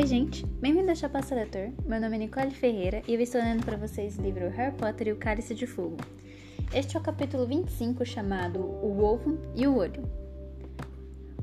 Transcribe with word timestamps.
Oi, 0.00 0.06
gente! 0.06 0.46
Bem-vindo 0.46 0.88
ao 0.88 0.96
Chapa 0.96 1.20
Seletor. 1.20 1.72
Meu 1.84 2.00
nome 2.00 2.16
é 2.16 2.20
Nicole 2.20 2.52
Ferreira 2.52 3.02
e 3.06 3.12
eu 3.12 3.20
estou 3.20 3.38
lendo 3.38 3.66
para 3.66 3.76
vocês 3.76 4.16
o 4.16 4.22
livro 4.22 4.48
Harry 4.48 4.74
Potter 4.74 5.08
e 5.08 5.12
o 5.12 5.16
Cálice 5.16 5.54
de 5.54 5.66
Fogo. 5.66 5.98
Este 6.72 6.96
é 6.96 6.98
o 6.98 7.02
capítulo 7.02 7.44
25 7.44 8.06
chamado 8.06 8.60
O 8.60 9.04
Ovo 9.04 9.38
e 9.54 9.66
o 9.66 9.76
Olho. 9.76 10.02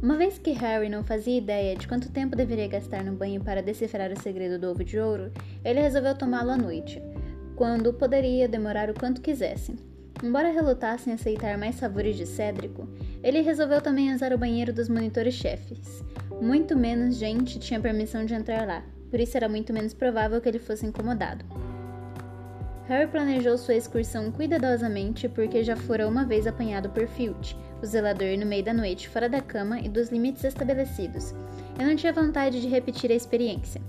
Uma 0.01 0.17
vez 0.17 0.39
que 0.39 0.53
Harry 0.53 0.89
não 0.89 1.03
fazia 1.03 1.37
ideia 1.37 1.75
de 1.75 1.87
quanto 1.87 2.11
tempo 2.11 2.35
deveria 2.35 2.67
gastar 2.67 3.03
no 3.03 3.15
banho 3.15 3.43
para 3.43 3.61
decifrar 3.61 4.11
o 4.11 4.19
segredo 4.19 4.59
do 4.59 4.71
ovo 4.71 4.83
de 4.83 4.99
ouro, 4.99 5.31
ele 5.63 5.79
resolveu 5.79 6.17
tomá-lo 6.17 6.49
à 6.49 6.57
noite, 6.57 6.99
quando 7.55 7.93
poderia 7.93 8.47
demorar 8.47 8.89
o 8.89 8.99
quanto 8.99 9.21
quisesse. 9.21 9.75
Embora 10.23 10.49
relutasse 10.49 11.11
em 11.11 11.13
aceitar 11.13 11.59
mais 11.59 11.79
favores 11.79 12.17
de 12.17 12.25
Cédrico, 12.25 12.89
ele 13.21 13.41
resolveu 13.41 13.81
também 13.81 14.11
usar 14.15 14.33
o 14.33 14.37
banheiro 14.37 14.73
dos 14.73 14.89
monitores-chefes. 14.89 16.03
Muito 16.41 16.75
menos 16.75 17.15
gente 17.15 17.57
tinha 17.57 17.79
permissão 17.79 18.23
de 18.23 18.35
entrar 18.35 18.67
lá, 18.67 18.83
por 19.09 19.19
isso 19.19 19.35
era 19.35 19.49
muito 19.49 19.73
menos 19.73 19.93
provável 19.93 20.39
que 20.39 20.47
ele 20.47 20.59
fosse 20.59 20.85
incomodado. 20.85 21.43
Harry 22.87 23.09
planejou 23.09 23.57
sua 23.57 23.73
excursão 23.73 24.31
cuidadosamente 24.31 25.27
porque 25.27 25.63
já 25.63 25.75
fora 25.75 26.07
uma 26.07 26.23
vez 26.23 26.47
apanhado 26.47 26.89
por 26.89 27.07
Filch, 27.07 27.57
o 27.81 27.85
zelador 27.85 28.37
no 28.37 28.45
meio 28.45 28.63
da 28.63 28.73
noite, 28.73 29.09
fora 29.09 29.27
da 29.27 29.41
cama 29.41 29.79
e 29.79 29.89
dos 29.89 30.09
limites 30.09 30.43
estabelecidos, 30.43 31.33
e 31.77 31.83
não 31.83 31.95
tinha 31.95 32.13
vontade 32.13 32.61
de 32.61 32.67
repetir 32.67 33.11
a 33.11 33.15
experiência. 33.15 33.81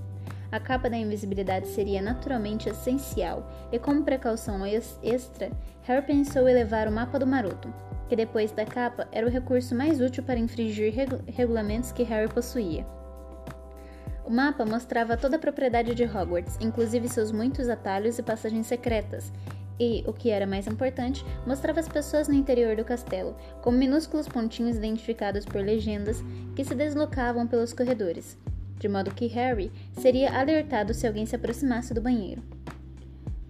A 0.51 0.59
capa 0.59 0.89
da 0.89 0.97
invisibilidade 0.97 1.69
seria 1.69 2.01
naturalmente 2.01 2.71
essencial, 2.71 3.47
e 3.71 3.79
como 3.79 4.03
precaução 4.03 4.63
extra, 4.67 5.51
Harry 5.89 6.05
pensou 6.05 6.47
em 6.47 6.53
levar 6.53 6.87
o 6.87 6.93
mapa 6.93 7.19
do 7.19 7.27
maroto, 7.27 7.73
que 8.11 8.15
depois 8.15 8.53
da 8.53 8.67
capa 8.67 9.09
era 9.11 9.27
o 9.27 9.31
recurso 9.31 9.75
mais 9.75 10.03
útil 10.03 10.23
para 10.23 10.39
infringir 10.39 10.93
regu 10.93 11.19
regulamentos 11.27 11.93
que 11.93 12.03
Harry 12.03 12.29
possuía. 12.29 12.87
O 14.23 14.31
mapa 14.31 14.67
mostrava 14.67 15.17
toda 15.17 15.37
a 15.37 15.39
propriedade 15.39 15.95
de 15.95 16.05
Hogwarts, 16.05 16.59
inclusive 16.61 17.09
seus 17.09 17.33
muitos 17.33 17.71
atalhos 17.71 18.19
e 18.19 18.23
passagens 18.23 18.67
secretas, 18.67 19.33
e, 19.81 20.05
o 20.07 20.13
que 20.13 20.29
era 20.29 20.47
mais 20.47 20.67
importante, 20.67 21.25
mostrava 21.47 21.81
as 21.81 21.89
pessoas 21.89 22.29
no 22.29 22.35
interior 22.35 22.77
do 22.77 22.85
castelo, 22.85 23.35
com 23.63 23.71
minúsculos 23.71 24.29
pontinhos 24.29 24.77
identificados 24.77 25.47
por 25.47 25.63
legendas 25.63 26.23
que 26.55 26.67
se 26.67 26.75
deslocavam 26.75 27.47
pelos 27.47 27.73
corredores, 27.73 28.37
de 28.79 28.91
modo 28.91 29.15
que 29.15 29.27
Harry 29.29 29.73
seria 29.93 30.39
alertado 30.39 30.93
se 30.93 31.07
alguém 31.07 31.25
se 31.25 31.35
aproximasse 31.35 31.95
do 31.95 32.03
banheiro. 32.03 32.58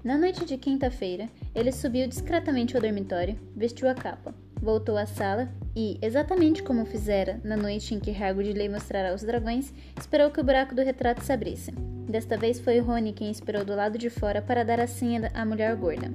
Na 0.08 0.16
noite 0.16 0.42
de 0.46 0.56
quinta-feira, 0.56 1.28
ele 1.54 1.70
subiu 1.70 2.08
discretamente 2.08 2.74
ao 2.74 2.80
dormitório, 2.80 3.38
vestiu 3.54 3.90
a 3.90 3.94
capa, 3.94 4.34
voltou 4.54 4.96
à 4.96 5.04
sala 5.04 5.50
e, 5.76 5.98
exatamente 6.00 6.62
como 6.62 6.86
fizera 6.86 7.38
na 7.44 7.58
noite 7.58 7.94
em 7.94 8.00
que 8.00 8.10
Hagrid 8.10 8.54
lhe 8.54 8.70
mostrara 8.70 9.14
os 9.14 9.22
dragões, 9.22 9.70
esperou 10.00 10.30
que 10.30 10.40
o 10.40 10.42
buraco 10.42 10.74
do 10.74 10.80
retrato 10.80 11.22
se 11.22 11.30
abrisse. 11.30 11.72
Desta 12.08 12.38
vez 12.38 12.58
foi 12.58 12.78
Rony 12.78 13.12
quem 13.12 13.30
esperou 13.30 13.66
do 13.66 13.76
lado 13.76 13.98
de 13.98 14.08
fora 14.08 14.40
para 14.40 14.64
dar 14.64 14.80
a 14.80 14.86
senha 14.86 15.30
à 15.34 15.44
mulher 15.44 15.76
gorda. 15.76 16.10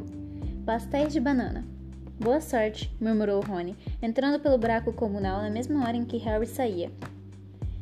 Pastéis 0.65 1.13
de 1.13 1.19
banana. 1.19 1.63
Boa 2.19 2.41
sorte, 2.41 2.91
murmurou 2.99 3.41
Rony, 3.41 3.77
entrando 4.01 4.39
pelo 4.39 4.57
buraco 4.57 4.91
comunal 4.91 5.39
na 5.43 5.51
mesma 5.51 5.85
hora 5.85 5.95
em 5.95 6.03
que 6.03 6.17
Harry 6.17 6.47
saía. 6.47 6.89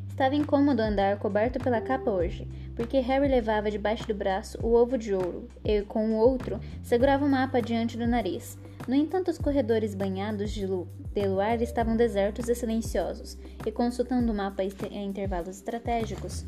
Estava 0.09 0.35
incômodo 0.35 0.81
andar 0.81 1.17
coberto 1.19 1.57
pela 1.57 1.79
capa 1.79 2.11
hoje, 2.11 2.45
porque 2.75 2.99
Harry 2.99 3.27
levava 3.27 3.71
debaixo 3.71 4.07
do 4.07 4.13
braço 4.13 4.57
o 4.61 4.73
ovo 4.73 4.97
de 4.97 5.13
ouro 5.13 5.47
e, 5.63 5.81
com 5.81 6.11
o 6.11 6.17
outro, 6.17 6.59
segurava 6.83 7.25
o 7.25 7.29
mapa 7.29 7.61
diante 7.61 7.97
do 7.97 8.07
nariz. 8.07 8.57
No 8.87 8.95
entanto, 8.95 9.29
os 9.29 9.37
corredores 9.37 9.93
banhados 9.93 10.51
de, 10.51 10.65
lu 10.65 10.87
de 11.13 11.27
luar 11.27 11.61
estavam 11.61 11.95
desertos 11.95 12.49
e 12.49 12.55
silenciosos, 12.55 13.37
e 13.65 13.71
consultando 13.71 14.31
o 14.31 14.35
mapa 14.35 14.63
em 14.63 15.05
intervalos 15.05 15.57
estratégicos, 15.57 16.45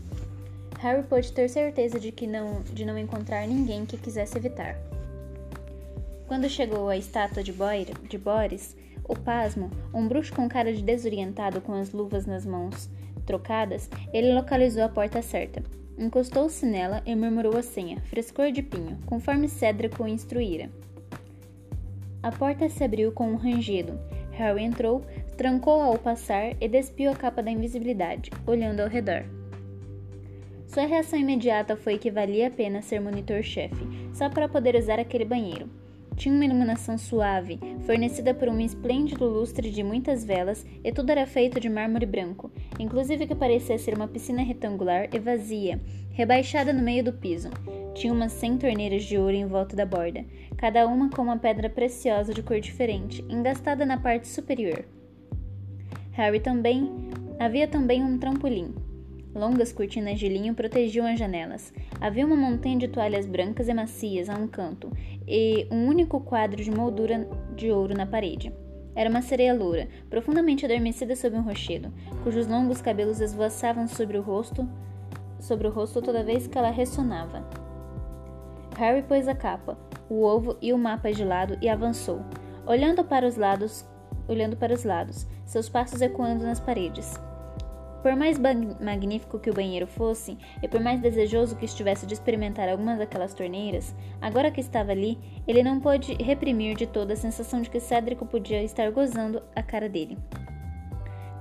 Harry 0.80 1.04
pôde 1.04 1.32
ter 1.32 1.50
certeza 1.50 1.98
de 1.98 2.12
que 2.12 2.28
não, 2.28 2.62
de 2.62 2.84
não 2.84 2.98
encontrar 2.98 3.48
ninguém 3.48 3.86
que 3.86 3.98
quisesse 3.98 4.38
evitar. 4.38 4.76
Quando 6.28 6.50
chegou 6.50 6.90
à 6.90 6.98
estátua 6.98 7.42
de, 7.42 7.54
Boir, 7.54 7.88
de 8.10 8.18
Boris, 8.18 8.76
o 9.08 9.16
pasmo, 9.16 9.70
um 9.94 10.08
bruxo 10.08 10.34
com 10.34 10.50
cara 10.50 10.74
de 10.74 10.82
desorientado 10.82 11.62
com 11.62 11.74
as 11.74 11.92
luvas 11.92 12.26
nas 12.26 12.46
mãos 12.46 12.90
trocadas, 13.26 13.90
ele 14.12 14.34
localizou 14.34 14.84
a 14.84 14.90
porta 14.90 15.22
certa. 15.22 15.64
Encostou-se 15.98 16.66
nela 16.66 17.04
e 17.06 17.16
murmurou 17.16 17.56
a 17.56 17.62
senha, 17.62 18.02
frescor 18.02 18.52
de 18.52 18.64
pinho, 18.64 18.98
conforme 19.06 19.48
Cédrico 19.48 20.04
o 20.04 20.08
instruíra. 20.08 20.70
A 22.24 22.32
porta 22.32 22.68
se 22.70 22.84
abriu 22.84 23.12
com 23.12 23.32
um 23.32 23.36
rangido. 23.36 24.00
Harry 24.32 24.64
entrou, 24.64 25.06
trancou-a 25.38 25.86
ao 25.86 26.00
passar 26.00 26.56
e 26.60 26.68
despiu 26.68 27.12
a 27.12 27.16
capa 27.16 27.44
da 27.44 27.52
invisibilidade, 27.52 28.32
olhando 28.48 28.80
ao 28.80 28.88
redor. 28.88 29.24
Sua 30.66 30.86
reação 30.86 31.20
imediata 31.20 31.76
foi 31.76 32.00
que 32.00 32.10
valia 32.10 32.48
a 32.48 32.52
pena 32.52 32.82
ser 32.82 33.00
monitor-chefe, 33.00 33.86
só 34.14 34.30
para 34.30 34.50
poder 34.50 34.76
usar 34.76 35.00
aquele 35.00 35.26
banheiro. 35.26 35.70
Tinha 36.16 36.34
uma 36.34 36.46
iluminação 36.46 36.98
suave, 36.98 37.60
fornecida 37.86 38.34
por 38.34 38.48
um 38.48 38.60
esplêndido 38.60 39.26
lustre 39.26 39.70
de 39.70 39.84
muitas 39.84 40.24
velas, 40.24 40.66
e 40.84 40.92
tudo 40.92 41.10
era 41.10 41.26
feito 41.26 41.60
de 41.60 41.70
mármore 41.70 42.06
branco, 42.06 42.52
inclusive 42.80 43.26
que 43.26 43.36
parecia 43.36 43.78
ser 43.78 43.96
uma 43.96 44.08
piscina 44.08 44.44
retangular 44.44 45.10
e 45.14 45.20
vazia, 45.20 45.82
rebaixada 46.12 46.72
no 46.72 46.84
meio 46.84 47.04
do 47.04 47.14
piso. 47.14 47.50
Tinha 47.96 48.14
umas 48.14 48.32
cem 48.32 48.58
torneiras 48.58 49.04
de 49.04 49.18
ouro 49.18 49.34
em 49.34 49.48
volta 49.48 49.76
da 49.76 49.86
borda, 49.86 50.24
cada 50.56 50.88
uma 50.88 51.10
com 51.10 51.24
uma 51.24 51.38
pedra 51.38 51.70
preciosa 51.70 52.34
de 52.34 52.44
cor 52.44 52.60
diferente, 52.60 53.24
engastada 53.28 53.86
na 53.86 53.98
parte 53.98 54.28
superior. 54.28 54.86
Harry 56.12 56.40
também 56.40 56.90
havia 57.40 57.68
também 57.68 58.04
um 58.04 58.18
trampolim, 58.18 58.74
Longas 59.36 59.74
cortinas 59.74 60.20
de 60.20 60.30
linho 60.30 60.54
protegiam 60.54 61.08
as 61.08 61.18
janelas. 61.18 61.74
Havia 62.00 62.26
uma 62.26 62.36
montanha 62.36 62.78
de 62.78 62.88
toalhas 62.88 63.26
brancas 63.26 63.68
e 63.68 63.74
macias 63.74 64.30
a 64.30 64.36
um 64.36 64.48
canto, 64.48 64.92
e 65.28 65.68
um 65.72 65.88
único 65.88 66.20
quadro 66.20 66.64
de 66.64 66.70
moldura 66.70 67.28
de 67.56 67.72
ouro 67.72 67.96
na 67.96 68.06
parede. 68.06 68.54
Era 68.96 69.10
uma 69.10 69.24
sereia 69.24 69.56
loura, 69.56 69.88
profundamente 70.08 70.66
adormecida 70.66 71.16
sob 71.16 71.36
um 71.36 71.42
rochedo, 71.42 71.92
cujos 72.24 72.48
longos 72.48 72.82
cabelos 72.82 73.20
esvoaçavam 73.20 73.88
sobre 73.88 74.20
o 74.20 74.22
rosto, 74.22 74.70
sobre 75.40 75.68
o 75.68 75.72
rosto 75.72 76.00
toda 76.00 76.24
vez 76.24 76.46
que 76.46 76.58
ela 76.58 76.70
ressonava. 76.70 77.44
Harry 78.78 79.02
pôs 79.02 79.28
a 79.28 79.34
capa, 79.34 79.78
o 80.10 80.24
ovo 80.24 80.58
e 80.62 80.72
o 80.72 80.78
mapa 80.78 81.12
de 81.12 81.24
lado 81.24 81.58
e 81.60 81.68
avançou, 81.68 82.22
olhando 82.68 83.04
para 83.04 83.28
os 83.28 83.36
lados, 83.36 83.84
olhando 84.28 84.56
para 84.56 84.74
os 84.74 84.84
lados, 84.84 85.28
seus 85.44 85.68
passos 85.68 86.02
ecoando 86.02 86.44
nas 86.44 86.60
paredes. 86.60 87.20
Por 88.04 88.18
mais 88.18 88.38
magnífico 88.38 89.40
que 89.40 89.50
o 89.50 89.54
banheiro 89.54 89.88
fosse, 89.88 90.38
e 90.62 90.68
por 90.68 90.82
mais 90.82 91.00
desejoso 91.00 91.56
que 91.56 91.64
estivesse 91.64 92.06
de 92.06 92.14
experimentar 92.14 92.68
algumas 92.68 93.00
daquelas 93.00 93.34
torneiras, 93.34 93.96
agora 94.22 94.52
que 94.52 94.60
estava 94.60 94.92
ali, 94.92 95.18
ele 95.48 95.64
não 95.64 95.80
pôde 95.80 96.14
reprimir 96.22 96.76
de 96.76 96.86
toda 96.86 97.14
a 97.14 97.16
sensação 97.16 97.62
de 97.62 97.70
que 97.70 97.80
Cédrico 97.80 98.26
podia 98.26 98.62
estar 98.62 98.92
gozando 98.92 99.42
a 99.56 99.64
cara 99.64 99.88
dele. 99.88 100.18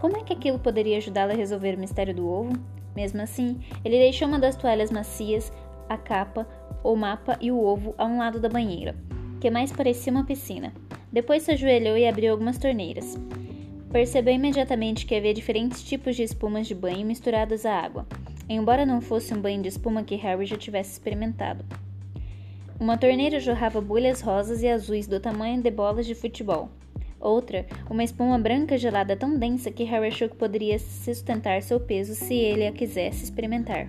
Como 0.00 0.16
é 0.16 0.22
que 0.22 0.32
aquilo 0.32 0.60
poderia 0.60 0.98
ajudá-lo 0.98 1.32
a 1.32 1.36
resolver 1.36 1.74
o 1.74 1.80
mistério 1.80 2.14
do 2.14 2.28
ovo? 2.28 2.52
Mesmo 2.94 3.20
assim, 3.20 3.58
ele 3.84 3.98
deixou 3.98 4.28
uma 4.28 4.38
das 4.38 4.54
toalhas 4.54 4.92
macias, 4.92 5.52
a 5.88 5.96
capa, 5.96 6.46
o 6.84 6.94
mapa 6.94 7.36
e 7.40 7.50
o 7.50 7.60
ovo 7.60 7.92
a 7.98 8.04
um 8.04 8.18
lado 8.18 8.38
da 8.38 8.48
banheira, 8.48 8.94
que 9.40 9.50
mais 9.50 9.72
parecia 9.72 10.12
uma 10.12 10.24
piscina. 10.24 10.72
Depois 11.12 11.42
se 11.42 11.50
ajoelhou 11.50 11.96
e 11.96 12.06
abriu 12.06 12.30
algumas 12.30 12.56
torneiras. 12.56 13.18
Percebeu 13.92 14.32
imediatamente 14.32 15.04
que 15.04 15.14
havia 15.14 15.34
diferentes 15.34 15.82
tipos 15.82 16.16
de 16.16 16.22
espumas 16.22 16.66
de 16.66 16.74
banho 16.74 17.06
misturadas 17.06 17.66
à 17.66 17.78
água, 17.78 18.06
embora 18.48 18.86
não 18.86 19.02
fosse 19.02 19.34
um 19.34 19.40
banho 19.40 19.60
de 19.60 19.68
espuma 19.68 20.02
que 20.02 20.14
Harry 20.16 20.46
já 20.46 20.56
tivesse 20.56 20.92
experimentado. 20.92 21.62
Uma 22.80 22.96
torneira 22.96 23.38
jorrava 23.38 23.82
bolhas 23.82 24.22
rosas 24.22 24.62
e 24.62 24.68
azuis 24.68 25.06
do 25.06 25.20
tamanho 25.20 25.62
de 25.62 25.70
bolas 25.70 26.06
de 26.06 26.14
futebol. 26.14 26.70
Outra, 27.20 27.66
uma 27.90 28.02
espuma 28.02 28.38
branca 28.38 28.78
gelada 28.78 29.14
tão 29.14 29.38
densa 29.38 29.70
que 29.70 29.84
Harry 29.84 30.08
achou 30.08 30.28
que 30.28 30.36
poderia 30.36 30.78
sustentar 30.78 31.60
seu 31.60 31.78
peso 31.78 32.14
se 32.14 32.34
ele 32.34 32.66
a 32.66 32.72
quisesse 32.72 33.22
experimentar. 33.24 33.88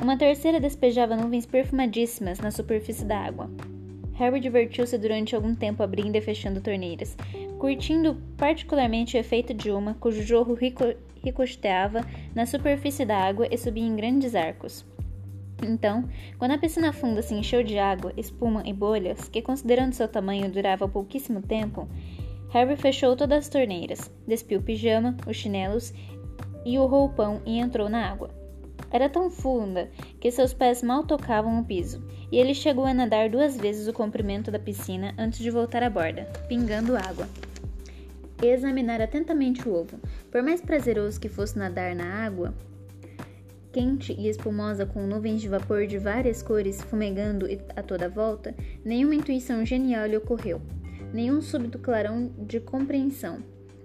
Uma 0.00 0.18
terceira 0.18 0.60
despejava 0.60 1.16
nuvens 1.16 1.46
perfumadíssimas 1.46 2.38
na 2.38 2.50
superfície 2.50 3.04
da 3.06 3.18
água. 3.18 3.50
Harry 4.20 4.38
divertiu-se 4.38 4.98
durante 4.98 5.34
algum 5.34 5.54
tempo 5.54 5.82
abrindo 5.82 6.14
e 6.14 6.20
fechando 6.20 6.60
torneiras, 6.60 7.16
curtindo 7.60 8.16
particularmente 8.38 9.18
o 9.18 9.20
efeito 9.20 9.52
de 9.52 9.70
uma 9.70 9.92
cujo 9.92 10.22
jorro 10.22 10.54
rico 10.54 10.82
ricocheteava 11.22 12.00
na 12.34 12.46
superfície 12.46 13.04
da 13.04 13.18
água 13.18 13.46
e 13.50 13.58
subia 13.58 13.84
em 13.84 13.94
grandes 13.94 14.34
arcos. 14.34 14.82
Então, 15.62 16.08
quando 16.38 16.52
a 16.52 16.58
piscina 16.58 16.90
funda 16.90 17.20
se 17.20 17.34
encheu 17.34 17.62
de 17.62 17.78
água, 17.78 18.14
espuma 18.16 18.62
e 18.64 18.72
bolhas, 18.72 19.28
que 19.28 19.42
considerando 19.42 19.92
seu 19.92 20.08
tamanho 20.08 20.50
durava 20.50 20.88
pouquíssimo 20.88 21.42
tempo, 21.42 21.86
Harry 22.48 22.76
fechou 22.78 23.14
todas 23.14 23.40
as 23.40 23.48
torneiras, 23.50 24.10
despiu 24.26 24.60
o 24.60 24.62
pijama, 24.62 25.14
os 25.26 25.36
chinelos 25.36 25.92
e 26.64 26.78
o 26.78 26.86
roupão 26.86 27.42
e 27.44 27.58
entrou 27.58 27.90
na 27.90 28.10
água. 28.10 28.30
Era 28.90 29.10
tão 29.10 29.30
funda 29.30 29.90
que 30.18 30.30
seus 30.30 30.54
pés 30.54 30.82
mal 30.82 31.04
tocavam 31.04 31.60
o 31.60 31.64
piso, 31.64 32.02
e 32.32 32.38
ele 32.38 32.54
chegou 32.54 32.86
a 32.86 32.94
nadar 32.94 33.28
duas 33.28 33.54
vezes 33.54 33.86
o 33.86 33.92
comprimento 33.92 34.50
da 34.50 34.58
piscina 34.58 35.14
antes 35.18 35.40
de 35.40 35.50
voltar 35.50 35.82
à 35.82 35.90
borda, 35.90 36.24
pingando 36.48 36.96
água. 36.96 37.28
Examinar 38.42 39.00
atentamente 39.02 39.68
o 39.68 39.74
ovo. 39.74 39.98
Por 40.30 40.42
mais 40.42 40.60
prazeroso 40.60 41.20
que 41.20 41.28
fosse 41.28 41.58
nadar 41.58 41.94
na 41.94 42.24
água, 42.24 42.54
quente 43.72 44.12
e 44.12 44.28
espumosa 44.28 44.86
com 44.86 45.06
nuvens 45.06 45.40
de 45.40 45.48
vapor 45.48 45.86
de 45.86 45.98
várias 45.98 46.42
cores 46.42 46.80
fumegando 46.82 47.46
a 47.76 47.82
toda 47.82 48.08
volta, 48.08 48.54
nenhuma 48.84 49.14
intuição 49.14 49.64
genial 49.64 50.06
lhe 50.06 50.16
ocorreu, 50.16 50.60
nenhum 51.12 51.40
súbito 51.40 51.78
clarão 51.78 52.32
de 52.38 52.58
compreensão. 52.60 53.42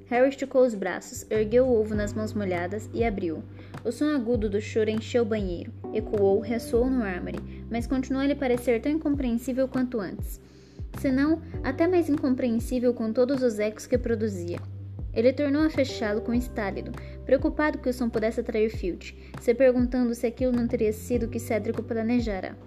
Harry 0.07 0.29
esticou 0.29 0.63
os 0.63 0.75
braços, 0.75 1.25
ergueu 1.31 1.65
o 1.65 1.79
ovo 1.79 1.95
nas 1.95 2.13
mãos 2.13 2.31
molhadas 2.31 2.89
e 2.93 3.03
abriu. 3.03 3.43
O 3.83 3.91
som 3.91 4.05
agudo 4.15 4.47
do 4.49 4.61
choro 4.61 4.89
encheu 4.89 5.23
o 5.23 5.25
banheiro, 5.25 5.73
ecoou, 5.93 6.39
ressoou 6.39 6.89
no 6.89 6.99
mármore, 6.99 7.39
mas 7.69 7.87
continuou 7.87 8.23
a 8.23 8.27
lhe 8.27 8.35
parecer 8.35 8.81
tão 8.81 8.91
incompreensível 8.91 9.67
quanto 9.67 9.99
antes. 9.99 10.39
Senão, 10.99 11.41
até 11.63 11.87
mais 11.87 12.09
incompreensível 12.09 12.93
com 12.93 13.11
todos 13.11 13.43
os 13.43 13.59
ecos 13.59 13.85
que 13.85 13.97
produzia. 13.97 14.59
Ele 15.13 15.31
tornou 15.31 15.61
a 15.61 15.69
fechá-lo 15.69 16.21
com 16.21 16.33
estálido, 16.33 16.91
preocupado 17.25 17.77
que 17.77 17.89
o 17.89 17.93
som 17.93 18.09
pudesse 18.09 18.41
atrair 18.41 18.69
Filch, 18.69 19.15
se 19.39 19.53
perguntando 19.53 20.13
se 20.13 20.27
aquilo 20.27 20.51
não 20.51 20.67
teria 20.67 20.91
sido 20.91 21.25
o 21.25 21.29
que 21.29 21.39
Cédrico 21.39 21.81
planejara. 21.81 22.57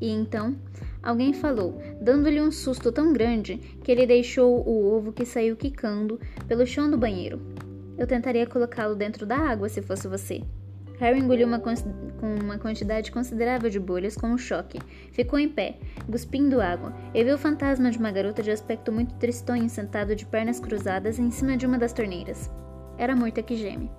E 0.00 0.10
então, 0.10 0.56
alguém 1.02 1.32
falou, 1.32 1.80
dando-lhe 2.00 2.40
um 2.40 2.50
susto 2.50 2.90
tão 2.90 3.12
grande 3.12 3.56
que 3.82 3.90
ele 3.90 4.06
deixou 4.06 4.66
o 4.66 4.92
ovo 4.92 5.12
que 5.12 5.24
saiu 5.24 5.56
quicando 5.56 6.20
pelo 6.46 6.66
chão 6.66 6.90
do 6.90 6.98
banheiro. 6.98 7.40
Eu 7.96 8.06
tentaria 8.06 8.46
colocá-lo 8.46 8.94
dentro 8.94 9.26
da 9.26 9.36
água 9.36 9.68
se 9.68 9.82
fosse 9.82 10.06
você, 10.06 10.42
Harry 10.98 11.20
engoliu 11.20 11.46
uma 11.46 11.62
uma 12.20 12.58
quantidade 12.58 13.12
considerável 13.12 13.70
de 13.70 13.78
bolhas 13.78 14.16
com 14.16 14.28
um 14.28 14.38
choque. 14.38 14.80
Ficou 15.12 15.38
em 15.38 15.48
pé, 15.48 15.76
cuspindo 16.10 16.60
água, 16.60 16.92
e 17.14 17.22
viu 17.22 17.36
o 17.36 17.38
fantasma 17.38 17.90
de 17.90 17.98
uma 17.98 18.10
garota 18.10 18.42
de 18.42 18.50
aspecto 18.50 18.90
muito 18.90 19.14
tristonho 19.14 19.68
sentado 19.68 20.16
de 20.16 20.26
pernas 20.26 20.58
cruzadas 20.58 21.18
em 21.18 21.30
cima 21.30 21.56
de 21.56 21.66
uma 21.66 21.78
das 21.78 21.92
torneiras. 21.92 22.50
Era 22.96 23.12
a 23.12 23.16
Murta 23.16 23.42
que 23.42 23.56
geme. 23.56 23.90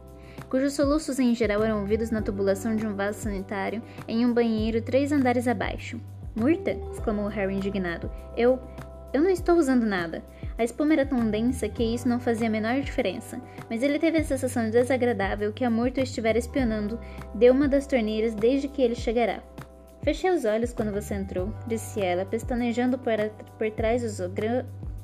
Cujos 0.49 0.73
soluços 0.73 1.19
em 1.19 1.33
geral 1.33 1.63
eram 1.63 1.81
ouvidos 1.81 2.11
na 2.11 2.21
tubulação 2.21 2.75
de 2.75 2.85
um 2.85 2.95
vaso 2.95 3.19
sanitário 3.19 3.81
em 4.07 4.25
um 4.25 4.33
banheiro 4.33 4.81
três 4.81 5.11
andares 5.11 5.47
abaixo. 5.47 5.99
Murta? 6.35 6.71
exclamou 6.91 7.27
Harry 7.27 7.55
indignado. 7.55 8.11
Eu. 8.35 8.59
Eu 9.11 9.21
não 9.21 9.29
estou 9.29 9.55
usando 9.55 9.85
nada. 9.85 10.23
A 10.59 10.63
espuma 10.65 10.91
era 10.91 11.05
tão 11.05 11.31
densa 11.31 11.69
que 11.69 11.81
isso 11.81 12.05
não 12.05 12.19
fazia 12.19 12.47
a 12.47 12.51
menor 12.51 12.81
diferença, 12.81 13.41
mas 13.69 13.81
ele 13.81 13.97
teve 13.97 14.17
a 14.17 14.23
sensação 14.25 14.69
desagradável 14.69 15.53
que 15.53 15.63
a 15.63 15.69
Murto 15.69 16.01
estivera 16.01 16.37
espionando 16.37 16.99
de 17.33 17.49
uma 17.49 17.65
das 17.65 17.87
torneiras 17.87 18.35
desde 18.35 18.67
que 18.67 18.81
ele 18.81 18.93
chegará. 18.93 19.41
Fechei 20.03 20.29
os 20.29 20.43
olhos 20.43 20.73
quando 20.73 20.91
você 20.91 21.13
entrou, 21.13 21.53
disse 21.65 22.01
ela, 22.01 22.25
pestanejando 22.25 22.97
por, 22.97 23.13
por, 23.57 23.71
trás 23.71 24.01
dos, 24.01 24.19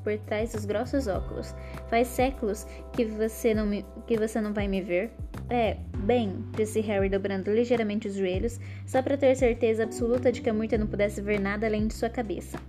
por 0.03 0.17
trás 0.25 0.65
grossos 0.65 1.07
óculos. 1.07 1.55
Faz 1.89 2.09
séculos 2.09 2.67
que 2.91 3.05
você, 3.05 3.53
não 3.53 3.65
me, 3.65 3.85
que 4.05 4.17
você 4.17 4.41
não 4.41 4.53
vai 4.53 4.67
me 4.67 4.81
ver. 4.81 5.09
É, 5.49 5.77
bem, 5.99 6.43
disse 6.57 6.81
Harry 6.81 7.07
dobrando 7.07 7.53
ligeiramente 7.53 8.09
os 8.09 8.15
joelhos, 8.15 8.59
só 8.85 9.01
para 9.01 9.15
ter 9.15 9.33
certeza 9.37 9.83
absoluta 9.83 10.33
de 10.33 10.41
que 10.41 10.49
a 10.49 10.53
Murta 10.53 10.77
não 10.77 10.87
pudesse 10.87 11.21
ver 11.21 11.39
nada 11.39 11.65
além 11.65 11.87
de 11.87 11.93
sua 11.93 12.09
cabeça. 12.09 12.59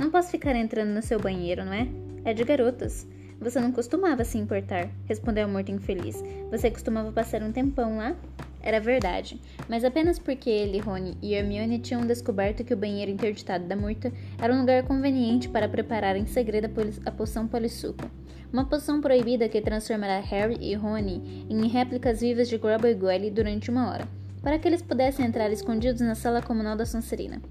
Não 0.00 0.10
posso 0.10 0.30
ficar 0.30 0.56
entrando 0.56 0.88
no 0.88 1.02
seu 1.02 1.20
banheiro, 1.20 1.62
não 1.62 1.74
é? 1.74 1.86
É 2.24 2.32
de 2.32 2.42
garotas. 2.42 3.06
Você 3.38 3.60
não 3.60 3.70
costumava 3.70 4.24
se 4.24 4.38
importar, 4.38 4.88
respondeu 5.04 5.44
a 5.44 5.48
morta 5.48 5.70
infeliz. 5.70 6.24
Você 6.50 6.70
costumava 6.70 7.12
passar 7.12 7.42
um 7.42 7.52
tempão 7.52 7.98
lá? 7.98 8.16
Era 8.62 8.80
verdade, 8.80 9.38
mas 9.68 9.84
apenas 9.84 10.18
porque 10.18 10.48
ele, 10.48 10.78
Rony 10.78 11.18
e 11.20 11.34
Hermione 11.34 11.78
tinham 11.80 12.06
descoberto 12.06 12.64
que 12.64 12.72
o 12.72 12.76
banheiro 12.78 13.10
interditado 13.10 13.66
da 13.66 13.76
Murta 13.76 14.10
era 14.40 14.54
um 14.54 14.60
lugar 14.60 14.84
conveniente 14.84 15.50
para 15.50 15.68
preparar 15.68 16.16
em 16.16 16.24
segredo 16.24 16.70
a 17.04 17.10
poção 17.10 17.46
polissuco. 17.46 18.10
Uma 18.50 18.64
poção 18.64 19.02
proibida 19.02 19.50
que 19.50 19.60
transformará 19.60 20.18
Harry 20.20 20.56
e 20.62 20.74
Rony 20.74 21.46
em 21.50 21.68
réplicas 21.68 22.22
vivas 22.22 22.48
de 22.48 22.56
Grubble 22.56 22.92
e 22.92 22.94
Goyle 22.94 23.30
durante 23.30 23.70
uma 23.70 23.90
hora, 23.90 24.08
para 24.40 24.58
que 24.58 24.66
eles 24.66 24.80
pudessem 24.80 25.26
entrar 25.26 25.52
escondidos 25.52 26.00
na 26.00 26.14
sala 26.14 26.40
comunal 26.40 26.74
da 26.74 26.86
Sonserina. 26.86 27.42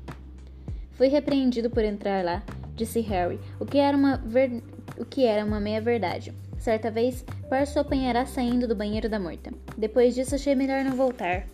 Fui 0.99 1.07
repreendido 1.07 1.69
por 1.69 1.85
entrar 1.85 2.25
lá, 2.25 2.43
disse 2.75 2.99
Harry, 2.99 3.39
o 3.57 3.65
que 3.65 3.77
era 3.77 3.95
uma, 3.95 4.17
ver... 4.17 4.61
o 4.97 5.05
que 5.05 5.23
era 5.23 5.45
uma 5.45 5.57
meia-verdade. 5.57 6.33
Certa 6.57 6.91
vez, 6.91 7.23
Parso 7.49 7.79
apanhará 7.79 8.25
saindo 8.25 8.67
do 8.67 8.75
banheiro 8.75 9.07
da 9.07 9.17
morta. 9.17 9.49
Depois 9.77 10.13
disso, 10.13 10.35
achei 10.35 10.55
melhor 10.55 10.83
não 10.83 10.97
voltar. 10.97 11.47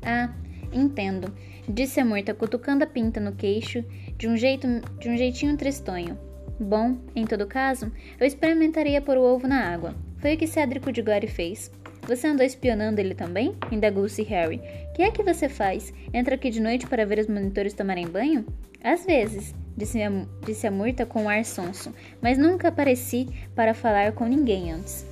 Ah, 0.00 0.32
entendo, 0.72 1.34
disse 1.68 1.98
a 1.98 2.04
morta, 2.04 2.32
cutucando 2.34 2.84
a 2.84 2.86
pinta 2.86 3.18
no 3.18 3.34
queixo 3.34 3.84
de 4.16 4.28
um, 4.28 4.36
jeito, 4.36 4.68
de 5.00 5.08
um 5.08 5.16
jeitinho 5.16 5.56
tristonho. 5.56 6.16
Bom, 6.60 6.96
em 7.16 7.26
todo 7.26 7.48
caso, 7.48 7.90
eu 8.20 8.24
experimentaria 8.24 9.02
pôr 9.02 9.16
o 9.16 9.24
ovo 9.24 9.48
na 9.48 9.74
água. 9.74 9.92
Foi 10.18 10.34
o 10.34 10.38
que 10.38 10.46
Cédrico 10.46 10.92
de 10.92 11.02
Gore 11.02 11.26
fez. 11.26 11.68
Você 12.06 12.28
andou 12.28 12.46
espionando 12.46 13.00
ele 13.00 13.16
também? 13.16 13.56
indagou-se 13.72 14.22
Harry. 14.22 14.60
Que 14.94 15.02
é 15.02 15.10
que 15.10 15.24
você 15.24 15.48
faz? 15.48 15.92
Entra 16.12 16.36
aqui 16.36 16.48
de 16.48 16.60
noite 16.60 16.86
para 16.86 17.04
ver 17.04 17.18
os 17.18 17.26
monitores 17.26 17.74
tomarem 17.74 18.06
banho? 18.06 18.46
Às 18.84 19.06
vezes, 19.06 19.54
disse 19.74 20.02
a, 20.02 20.12
disse 20.44 20.66
a 20.66 20.70
Murta 20.70 21.06
com 21.06 21.22
um 21.22 21.28
ar 21.30 21.42
sonso, 21.42 21.90
mas 22.20 22.36
nunca 22.36 22.68
apareci 22.68 23.26
para 23.54 23.72
falar 23.72 24.12
com 24.12 24.26
ninguém 24.26 24.72
antes. 24.72 25.06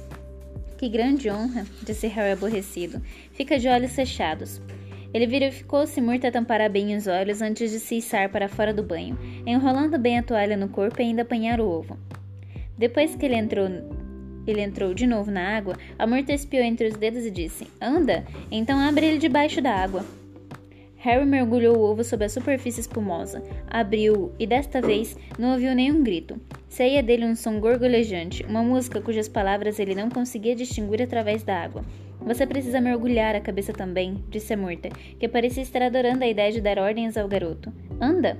Que 0.76 0.90
grande 0.90 1.30
honra, 1.30 1.64
disse 1.82 2.06
Harry 2.06 2.32
aborrecido. 2.32 3.00
Fica 3.32 3.58
de 3.58 3.68
olhos 3.68 3.94
fechados. 3.94 4.60
Ele 5.14 5.26
verificou 5.26 5.86
se 5.86 6.02
Murta 6.02 6.30
tampara 6.30 6.68
bem 6.68 6.94
os 6.94 7.06
olhos 7.06 7.40
antes 7.40 7.70
de 7.70 7.80
se 7.80 7.96
içar 7.96 8.28
para 8.28 8.46
fora 8.46 8.74
do 8.74 8.82
banho, 8.82 9.18
enrolando 9.46 9.98
bem 9.98 10.18
a 10.18 10.22
toalha 10.22 10.56
no 10.56 10.68
corpo 10.68 11.00
e 11.00 11.04
ainda 11.04 11.22
apanhar 11.22 11.58
o 11.58 11.66
ovo. 11.66 11.98
Depois 12.76 13.14
que 13.16 13.24
ele 13.24 13.36
entrou 13.36 13.68
ele 14.46 14.60
entrou 14.60 14.92
de 14.92 15.06
novo 15.06 15.30
na 15.30 15.56
água, 15.56 15.76
a 15.96 16.04
morta 16.06 16.32
espiou 16.32 16.64
entre 16.64 16.88
os 16.88 16.94
dedos 16.94 17.24
e 17.24 17.30
disse: 17.30 17.68
Anda, 17.80 18.26
então 18.50 18.78
abre 18.78 19.06
ele 19.06 19.18
debaixo 19.18 19.62
da 19.62 19.72
água. 19.72 20.04
Harry 21.02 21.26
mergulhou 21.26 21.76
o 21.76 21.82
ovo 21.82 22.04
sob 22.04 22.24
a 22.24 22.28
superfície 22.28 22.80
espumosa, 22.80 23.42
abriu-o 23.66 24.32
e 24.38 24.46
desta 24.46 24.80
vez 24.80 25.16
não 25.36 25.54
ouviu 25.54 25.74
nenhum 25.74 26.00
grito. 26.00 26.40
Saía 26.68 27.02
dele 27.02 27.26
um 27.26 27.34
som 27.34 27.58
gorgolejante, 27.58 28.44
uma 28.44 28.62
música 28.62 29.00
cujas 29.00 29.28
palavras 29.28 29.80
ele 29.80 29.96
não 29.96 30.08
conseguia 30.08 30.54
distinguir 30.54 31.02
através 31.02 31.42
da 31.42 31.60
água. 31.60 31.84
Você 32.20 32.46
precisa 32.46 32.80
mergulhar 32.80 33.34
a 33.34 33.40
cabeça 33.40 33.72
também, 33.72 34.22
disse 34.30 34.54
a 34.54 34.56
morta, 34.56 34.90
que 35.18 35.26
parecia 35.26 35.64
estar 35.64 35.82
adorando 35.82 36.22
a 36.22 36.28
ideia 36.28 36.52
de 36.52 36.60
dar 36.60 36.78
ordens 36.78 37.16
ao 37.16 37.26
garoto. 37.26 37.72
Anda! 38.00 38.38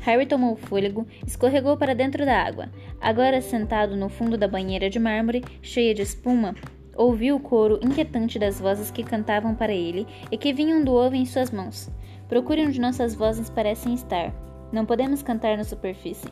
Harry 0.00 0.26
tomou 0.26 0.56
fôlego, 0.56 1.06
escorregou 1.24 1.76
para 1.76 1.94
dentro 1.94 2.26
da 2.26 2.42
água. 2.42 2.68
Agora 3.00 3.40
sentado 3.40 3.96
no 3.96 4.08
fundo 4.08 4.36
da 4.36 4.48
banheira 4.48 4.90
de 4.90 4.98
mármore, 4.98 5.44
cheia 5.62 5.94
de 5.94 6.02
espuma, 6.02 6.56
ouviu 6.96 7.36
o 7.36 7.40
coro 7.40 7.78
inquietante 7.82 8.38
das 8.38 8.60
vozes 8.60 8.90
que 8.90 9.02
cantavam 9.02 9.54
para 9.54 9.72
ele 9.72 10.06
e 10.30 10.38
que 10.38 10.52
vinham 10.52 10.84
do 10.84 10.92
ovo 10.92 11.14
em 11.14 11.26
suas 11.26 11.50
mãos. 11.50 11.90
Procure 12.28 12.64
onde 12.64 12.80
nossas 12.80 13.14
vozes 13.14 13.50
parecem 13.50 13.94
estar. 13.94 14.32
Não 14.72 14.84
podemos 14.84 15.22
cantar 15.22 15.56
na 15.56 15.64
superfície. 15.64 16.28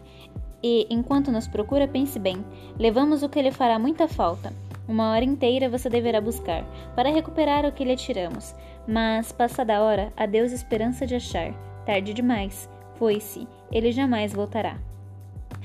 E, 0.62 0.86
enquanto 0.88 1.32
nos 1.32 1.48
procura, 1.48 1.88
pense 1.88 2.18
bem: 2.18 2.44
levamos 2.78 3.22
o 3.22 3.28
que 3.28 3.42
lhe 3.42 3.50
fará 3.50 3.78
muita 3.78 4.06
falta. 4.08 4.52
Uma 4.88 5.12
hora 5.12 5.24
inteira 5.24 5.68
você 5.68 5.88
deverá 5.88 6.20
buscar, 6.20 6.64
para 6.96 7.10
recuperar 7.10 7.64
o 7.64 7.72
que 7.72 7.84
lhe 7.84 7.96
tiramos. 7.96 8.54
Mas, 8.86 9.30
passada 9.30 9.76
a 9.76 9.82
hora, 9.82 10.12
adeus 10.16 10.52
esperança 10.52 11.06
de 11.06 11.14
achar. 11.14 11.52
Tarde 11.86 12.12
demais. 12.12 12.68
Foi-se. 12.96 13.46
Ele 13.70 13.92
jamais 13.92 14.32
voltará. 14.32 14.78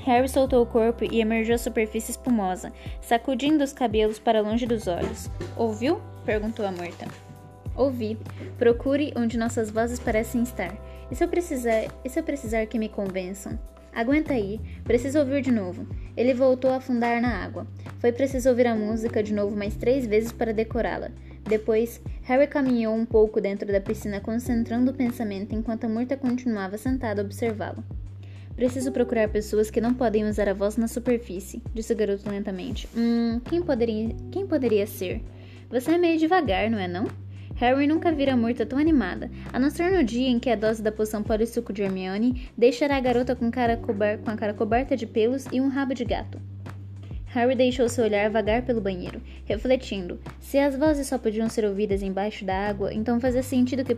Harry 0.05 0.29
soltou 0.29 0.63
o 0.63 0.65
corpo 0.65 1.03
e 1.03 1.19
emergiu 1.19 1.55
à 1.55 1.57
superfície 1.57 2.11
espumosa, 2.11 2.71
sacudindo 3.01 3.63
os 3.63 3.73
cabelos 3.73 4.19
para 4.19 4.41
longe 4.41 4.65
dos 4.65 4.87
olhos. 4.87 5.29
Ouviu? 5.55 6.01
perguntou 6.25 6.65
a 6.65 6.71
morta. 6.71 7.07
Ouvi. 7.75 8.17
Procure 8.57 9.13
onde 9.15 9.37
nossas 9.37 9.69
vozes 9.69 9.99
parecem 9.99 10.43
estar. 10.43 10.75
E 11.11 11.15
se 11.15 11.23
eu 11.23 11.27
precisar, 11.27 11.85
e 12.03 12.09
se 12.09 12.19
eu 12.19 12.23
precisar 12.23 12.65
que 12.65 12.79
me 12.79 12.89
convençam? 12.89 13.57
Aguenta 13.93 14.33
aí, 14.33 14.59
preciso 14.83 15.19
ouvir 15.19 15.41
de 15.41 15.51
novo. 15.51 15.87
Ele 16.15 16.33
voltou 16.33 16.71
a 16.71 16.77
afundar 16.77 17.21
na 17.21 17.43
água. 17.43 17.65
Foi 17.99 18.11
preciso 18.11 18.49
ouvir 18.49 18.67
a 18.67 18.75
música 18.75 19.23
de 19.23 19.33
novo 19.33 19.55
mais 19.55 19.75
três 19.75 20.05
vezes 20.05 20.31
para 20.31 20.53
decorá-la. 20.53 21.11
Depois, 21.43 22.01
Harry 22.23 22.45
caminhou 22.47 22.93
um 22.93 23.05
pouco 23.05 23.39
dentro 23.39 23.71
da 23.71 23.79
piscina, 23.79 24.19
concentrando 24.19 24.91
o 24.91 24.93
pensamento 24.93 25.55
enquanto 25.55 25.85
a 25.85 25.89
Murta 25.89 26.17
continuava 26.17 26.77
sentada 26.77 27.21
a 27.21 27.25
observá-lo. 27.25 27.83
Preciso 28.57 28.91
procurar 28.91 29.29
pessoas 29.29 29.69
que 29.69 29.79
não 29.79 29.93
podem 29.93 30.25
usar 30.25 30.49
a 30.49 30.53
voz 30.53 30.77
na 30.77 30.87
superfície, 30.87 31.61
disse 31.75 31.93
o 31.93 31.95
garoto 31.95 32.27
lentamente. 32.27 32.89
Hum, 32.97 33.39
quem 33.47 33.61
poderia, 33.61 34.15
quem 34.31 34.47
poderia 34.47 34.87
ser? 34.87 35.21
Você 35.69 35.91
é 35.91 35.97
meio 35.99 36.17
devagar, 36.17 36.67
não 36.67 36.79
é 36.79 36.87
não? 36.87 37.05
Harry 37.53 37.85
nunca 37.85 38.11
vira 38.11 38.33
a 38.33 38.35
Murta 38.35 38.65
tão 38.65 38.79
animada, 38.79 39.29
a 39.53 39.59
não 39.59 39.69
ser 39.69 39.91
no 39.91 40.03
dia 40.03 40.27
em 40.27 40.39
que 40.39 40.49
a 40.49 40.55
dose 40.55 40.81
da 40.81 40.91
poção 40.91 41.21
polissuco 41.21 41.71
de 41.71 41.83
Hermione 41.83 42.49
deixará 42.57 42.97
a 42.97 42.99
garota 42.99 43.35
com, 43.35 43.51
cara 43.51 43.77
com 43.77 44.31
a 44.31 44.35
cara 44.35 44.55
coberta 44.55 44.97
de 44.97 45.05
pelos 45.05 45.45
e 45.51 45.61
um 45.61 45.67
rabo 45.67 45.93
de 45.93 46.03
gato. 46.03 46.41
Harry 47.37 47.53
deixou 47.53 47.87
seu 47.87 48.03
olhar 48.03 48.31
vagar 48.31 48.63
pelo 48.63 48.81
banheiro, 48.81 49.21
refletindo. 49.45 50.19
Se 50.39 50.57
as 50.57 50.75
vozes 50.75 51.05
só 51.05 51.19
podiam 51.19 51.47
ser 51.47 51.65
ouvidas 51.65 52.01
embaixo 52.01 52.43
da 52.43 52.67
água, 52.67 52.91
então 52.91 53.19
fazia 53.19 53.43
sentido 53.43 53.85
que, 53.85 53.95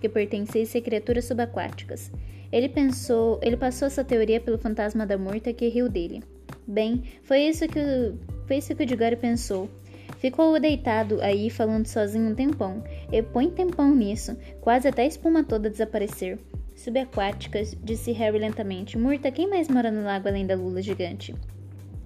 que 0.00 0.08
pertencesse 0.08 0.78
a 0.78 0.80
criaturas 0.80 1.26
subaquáticas. 1.26 2.10
Ele 2.50 2.70
pensou, 2.70 3.38
ele 3.42 3.58
passou 3.58 3.86
essa 3.86 4.02
teoria 4.02 4.40
pelo 4.40 4.56
fantasma 4.56 5.04
da 5.04 5.18
Murta 5.18 5.52
que 5.52 5.68
riu 5.68 5.90
dele. 5.90 6.22
Bem, 6.66 7.02
foi 7.22 7.40
isso 7.42 7.68
que 7.68 7.78
o, 7.78 8.18
foi 8.46 8.56
isso 8.56 8.74
que 8.74 8.82
o 8.82 9.16
pensou. 9.18 9.68
Ficou 10.16 10.58
deitado 10.58 11.20
aí 11.20 11.50
falando 11.50 11.84
sozinho 11.84 12.30
um 12.30 12.34
tempão, 12.34 12.82
e 13.12 13.22
põe 13.22 13.50
tempão 13.50 13.94
nisso, 13.94 14.38
quase 14.62 14.88
até 14.88 15.02
a 15.02 15.06
espuma 15.06 15.44
toda 15.44 15.68
desaparecer. 15.68 16.38
Subaquáticas, 16.74 17.76
disse 17.84 18.10
Harry 18.12 18.38
lentamente. 18.38 18.96
Murta, 18.96 19.30
quem 19.30 19.50
mais 19.50 19.68
mora 19.68 19.90
no 19.90 20.02
lago 20.02 20.28
além 20.28 20.46
da 20.46 20.54
lula 20.54 20.80
gigante? 20.80 21.34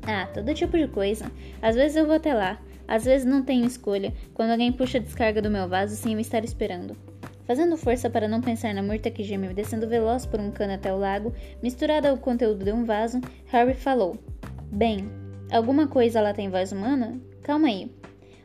Ah, 0.07 0.29
todo 0.33 0.55
tipo 0.55 0.77
de 0.77 0.89
coisa. 0.89 1.31
Às 1.63 1.75
vezes 1.75 1.97
eu 1.97 2.07
vou 2.07 2.17
até 2.17 2.35
lá, 2.35 2.61
às 2.87 3.05
vezes 3.05 3.27
não 3.27 3.43
tenho 3.43 3.67
escolha, 3.67 4.13
quando 4.35 4.51
alguém 4.51 4.71
puxa 4.71 4.99
a 4.99 5.01
descarga 5.01 5.41
do 5.41 5.51
meu 5.51 5.69
vaso 5.69 5.97
sem 5.97 6.13
eu 6.13 6.21
estar 6.21 6.45
esperando. 6.45 6.97
Fazendo 7.47 7.77
força 7.77 8.09
para 8.09 8.29
não 8.29 8.41
pensar 8.41 8.75
na 8.75 8.83
murta 8.83 9.11
que 9.11 9.23
geme 9.23 9.53
descendo 9.53 9.89
veloz 9.89 10.25
por 10.25 10.41
um 10.41 10.51
cano 10.51 10.75
até 10.75 10.93
o 10.93 10.99
lago, 10.99 11.33
misturada 11.63 12.09
ao 12.09 12.17
conteúdo 12.17 12.65
de 12.65 12.73
um 12.73 12.85
vaso, 12.85 13.21
Harry 13.47 13.75
falou: 13.75 14.17
Bem, 14.71 15.11
alguma 15.51 15.87
coisa 15.87 16.21
lá 16.21 16.33
tem 16.33 16.49
voz 16.49 16.73
humana? 16.73 17.19
Calma 17.43 17.69
aí. 17.69 17.91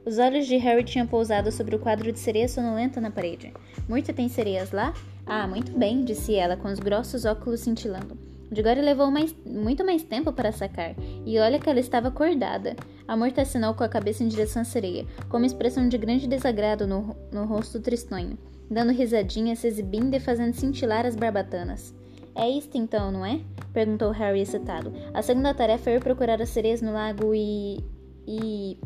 Os 0.05 0.17
olhos 0.17 0.47
de 0.47 0.57
Harry 0.57 0.83
tinham 0.83 1.07
pousado 1.07 1.51
sobre 1.51 1.75
o 1.75 1.79
quadro 1.79 2.11
de 2.11 2.19
sereia 2.19 2.47
sonolenta 2.47 2.99
na 2.99 3.11
parede. 3.11 3.53
Murta 3.87 4.13
tem 4.13 4.27
sereias 4.27 4.71
lá? 4.71 4.93
Ah, 5.25 5.47
muito 5.47 5.71
bem, 5.77 6.03
disse 6.03 6.35
ela, 6.35 6.57
com 6.57 6.67
os 6.67 6.79
grossos 6.79 7.23
óculos 7.23 7.61
cintilando. 7.61 8.28
Digore 8.51 8.81
levou 8.81 9.11
mais, 9.11 9.35
muito 9.45 9.85
mais 9.85 10.03
tempo 10.03 10.33
para 10.33 10.51
sacar, 10.51 10.95
e 11.25 11.37
olha 11.37 11.59
que 11.59 11.69
ela 11.69 11.79
estava 11.79 12.07
acordada. 12.07 12.75
A 13.07 13.15
morta 13.15 13.43
assinou 13.43 13.75
com 13.75 13.83
a 13.83 13.89
cabeça 13.89 14.23
em 14.23 14.27
direção 14.27 14.63
à 14.63 14.65
sereia, 14.65 15.05
com 15.29 15.37
uma 15.37 15.45
expressão 15.45 15.87
de 15.87 15.97
grande 15.97 16.27
desagrado 16.27 16.87
no, 16.87 17.15
no 17.31 17.45
rosto 17.45 17.79
tristonho, 17.79 18.37
dando 18.69 18.91
risadinhas, 18.91 19.59
se 19.59 19.67
exibindo 19.67 20.15
e 20.15 20.19
fazendo 20.19 20.53
cintilar 20.53 21.05
as 21.05 21.15
barbatanas. 21.15 21.93
É 22.35 22.49
isto 22.49 22.77
então, 22.77 23.11
não 23.11 23.25
é? 23.25 23.41
perguntou 23.71 24.11
Harry 24.11 24.41
excitado. 24.41 24.93
A 25.13 25.21
segunda 25.21 25.53
tarefa 25.53 25.91
é 25.91 25.95
ir 25.95 25.99
procurar 26.03 26.41
as 26.41 26.49
sereias 26.49 26.81
no 26.81 26.93
lago 26.93 27.33
e. 27.35 27.83
e 28.27 28.77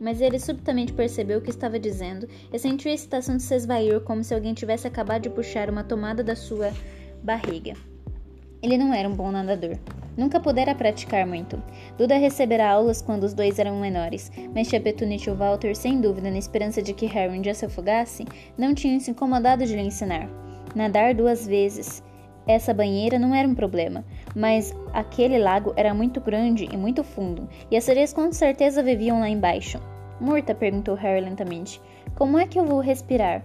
mas 0.00 0.20
ele 0.20 0.38
subitamente 0.38 0.92
percebeu 0.92 1.40
o 1.40 1.42
que 1.42 1.50
estava 1.50 1.76
dizendo 1.76 2.28
e 2.52 2.58
sentiu 2.58 2.88
a 2.88 2.94
excitação 2.94 3.36
se 3.36 3.52
esvair 3.52 4.00
como 4.02 4.22
se 4.22 4.32
alguém 4.32 4.54
tivesse 4.54 4.86
acabado 4.86 5.22
de 5.22 5.30
puxar 5.30 5.68
uma 5.68 5.82
tomada 5.82 6.22
da 6.22 6.36
sua 6.36 6.70
barriga. 7.20 7.74
Ele 8.62 8.76
não 8.76 8.92
era 8.92 9.08
um 9.08 9.14
bom 9.14 9.30
nadador. 9.30 9.78
Nunca 10.16 10.40
pudera 10.40 10.74
praticar 10.74 11.24
muito. 11.24 11.62
Duda 11.96 12.16
receberá 12.16 12.72
aulas 12.72 13.00
quando 13.00 13.22
os 13.22 13.32
dois 13.32 13.58
eram 13.60 13.78
menores, 13.78 14.32
mas 14.52 14.68
tia 14.68 14.80
Petunite 14.80 15.30
e 15.30 15.32
Walter, 15.32 15.76
sem 15.76 16.00
dúvida, 16.00 16.28
na 16.28 16.38
esperança 16.38 16.82
de 16.82 16.92
que 16.92 17.06
Harry 17.06 17.38
um 17.38 17.40
dia 17.40 17.54
se 17.54 17.66
afogasse, 17.66 18.26
não 18.56 18.74
tinham 18.74 18.98
se 18.98 19.12
incomodado 19.12 19.64
de 19.64 19.76
lhe 19.76 19.82
ensinar. 19.82 20.28
Nadar 20.74 21.14
duas 21.14 21.46
vezes. 21.46 22.02
Essa 22.48 22.74
banheira 22.74 23.18
não 23.18 23.34
era 23.34 23.46
um 23.46 23.54
problema, 23.54 24.04
mas 24.34 24.74
aquele 24.92 25.38
lago 25.38 25.72
era 25.76 25.94
muito 25.94 26.20
grande 26.20 26.66
e 26.72 26.76
muito 26.76 27.04
fundo, 27.04 27.46
e 27.70 27.76
as 27.76 27.84
sereias 27.84 28.12
com 28.12 28.32
certeza 28.32 28.82
viviam 28.82 29.20
lá 29.20 29.28
embaixo. 29.28 29.78
Murta, 30.18 30.54
perguntou 30.54 30.94
Harry 30.94 31.20
lentamente, 31.20 31.80
como 32.16 32.38
é 32.38 32.46
que 32.46 32.58
eu 32.58 32.64
vou 32.64 32.80
respirar? 32.80 33.44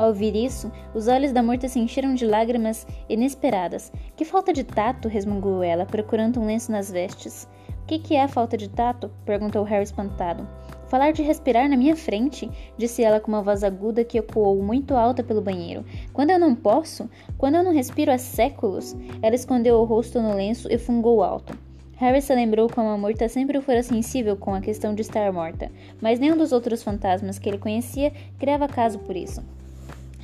Ao 0.00 0.08
ouvir 0.08 0.34
isso, 0.34 0.72
os 0.94 1.08
olhos 1.08 1.30
da 1.30 1.42
Murta 1.42 1.68
se 1.68 1.78
encheram 1.78 2.14
de 2.14 2.24
lágrimas 2.24 2.86
inesperadas. 3.06 3.92
Que 4.16 4.24
falta 4.24 4.50
de 4.50 4.64
tato! 4.64 5.08
resmungou 5.08 5.62
ela, 5.62 5.84
procurando 5.84 6.40
um 6.40 6.46
lenço 6.46 6.72
nas 6.72 6.90
vestes. 6.90 7.46
O 7.82 7.86
que, 7.86 7.98
que 7.98 8.14
é 8.14 8.22
a 8.22 8.28
falta 8.28 8.56
de 8.56 8.66
tato? 8.70 9.10
perguntou 9.26 9.62
Harry 9.62 9.82
espantado. 9.82 10.48
Falar 10.88 11.12
de 11.12 11.20
respirar 11.20 11.68
na 11.68 11.76
minha 11.76 11.94
frente, 11.94 12.50
disse 12.78 13.02
ela 13.02 13.20
com 13.20 13.30
uma 13.30 13.42
voz 13.42 13.62
aguda 13.62 14.02
que 14.02 14.16
ecoou 14.16 14.62
muito 14.62 14.94
alta 14.94 15.22
pelo 15.22 15.42
banheiro. 15.42 15.84
Quando 16.14 16.30
eu 16.30 16.38
não 16.38 16.54
posso? 16.54 17.06
Quando 17.36 17.56
eu 17.56 17.62
não 17.62 17.74
respiro 17.74 18.10
há 18.10 18.16
séculos? 18.16 18.96
Ela 19.20 19.34
escondeu 19.34 19.76
o 19.80 19.84
rosto 19.84 20.18
no 20.22 20.34
lenço 20.34 20.66
e 20.72 20.78
fungou 20.78 21.22
alto. 21.22 21.52
Harry 21.96 22.22
se 22.22 22.34
lembrou 22.34 22.70
como 22.70 22.88
a 22.88 22.96
morta 22.96 23.28
sempre 23.28 23.60
fora 23.60 23.82
sensível 23.82 24.34
com 24.34 24.54
a 24.54 24.62
questão 24.62 24.94
de 24.94 25.02
estar 25.02 25.30
morta, 25.30 25.70
mas 26.00 26.18
nenhum 26.18 26.38
dos 26.38 26.52
outros 26.52 26.82
fantasmas 26.82 27.38
que 27.38 27.50
ele 27.50 27.58
conhecia 27.58 28.14
criava 28.38 28.66
caso 28.66 28.98
por 29.00 29.14
isso. 29.14 29.44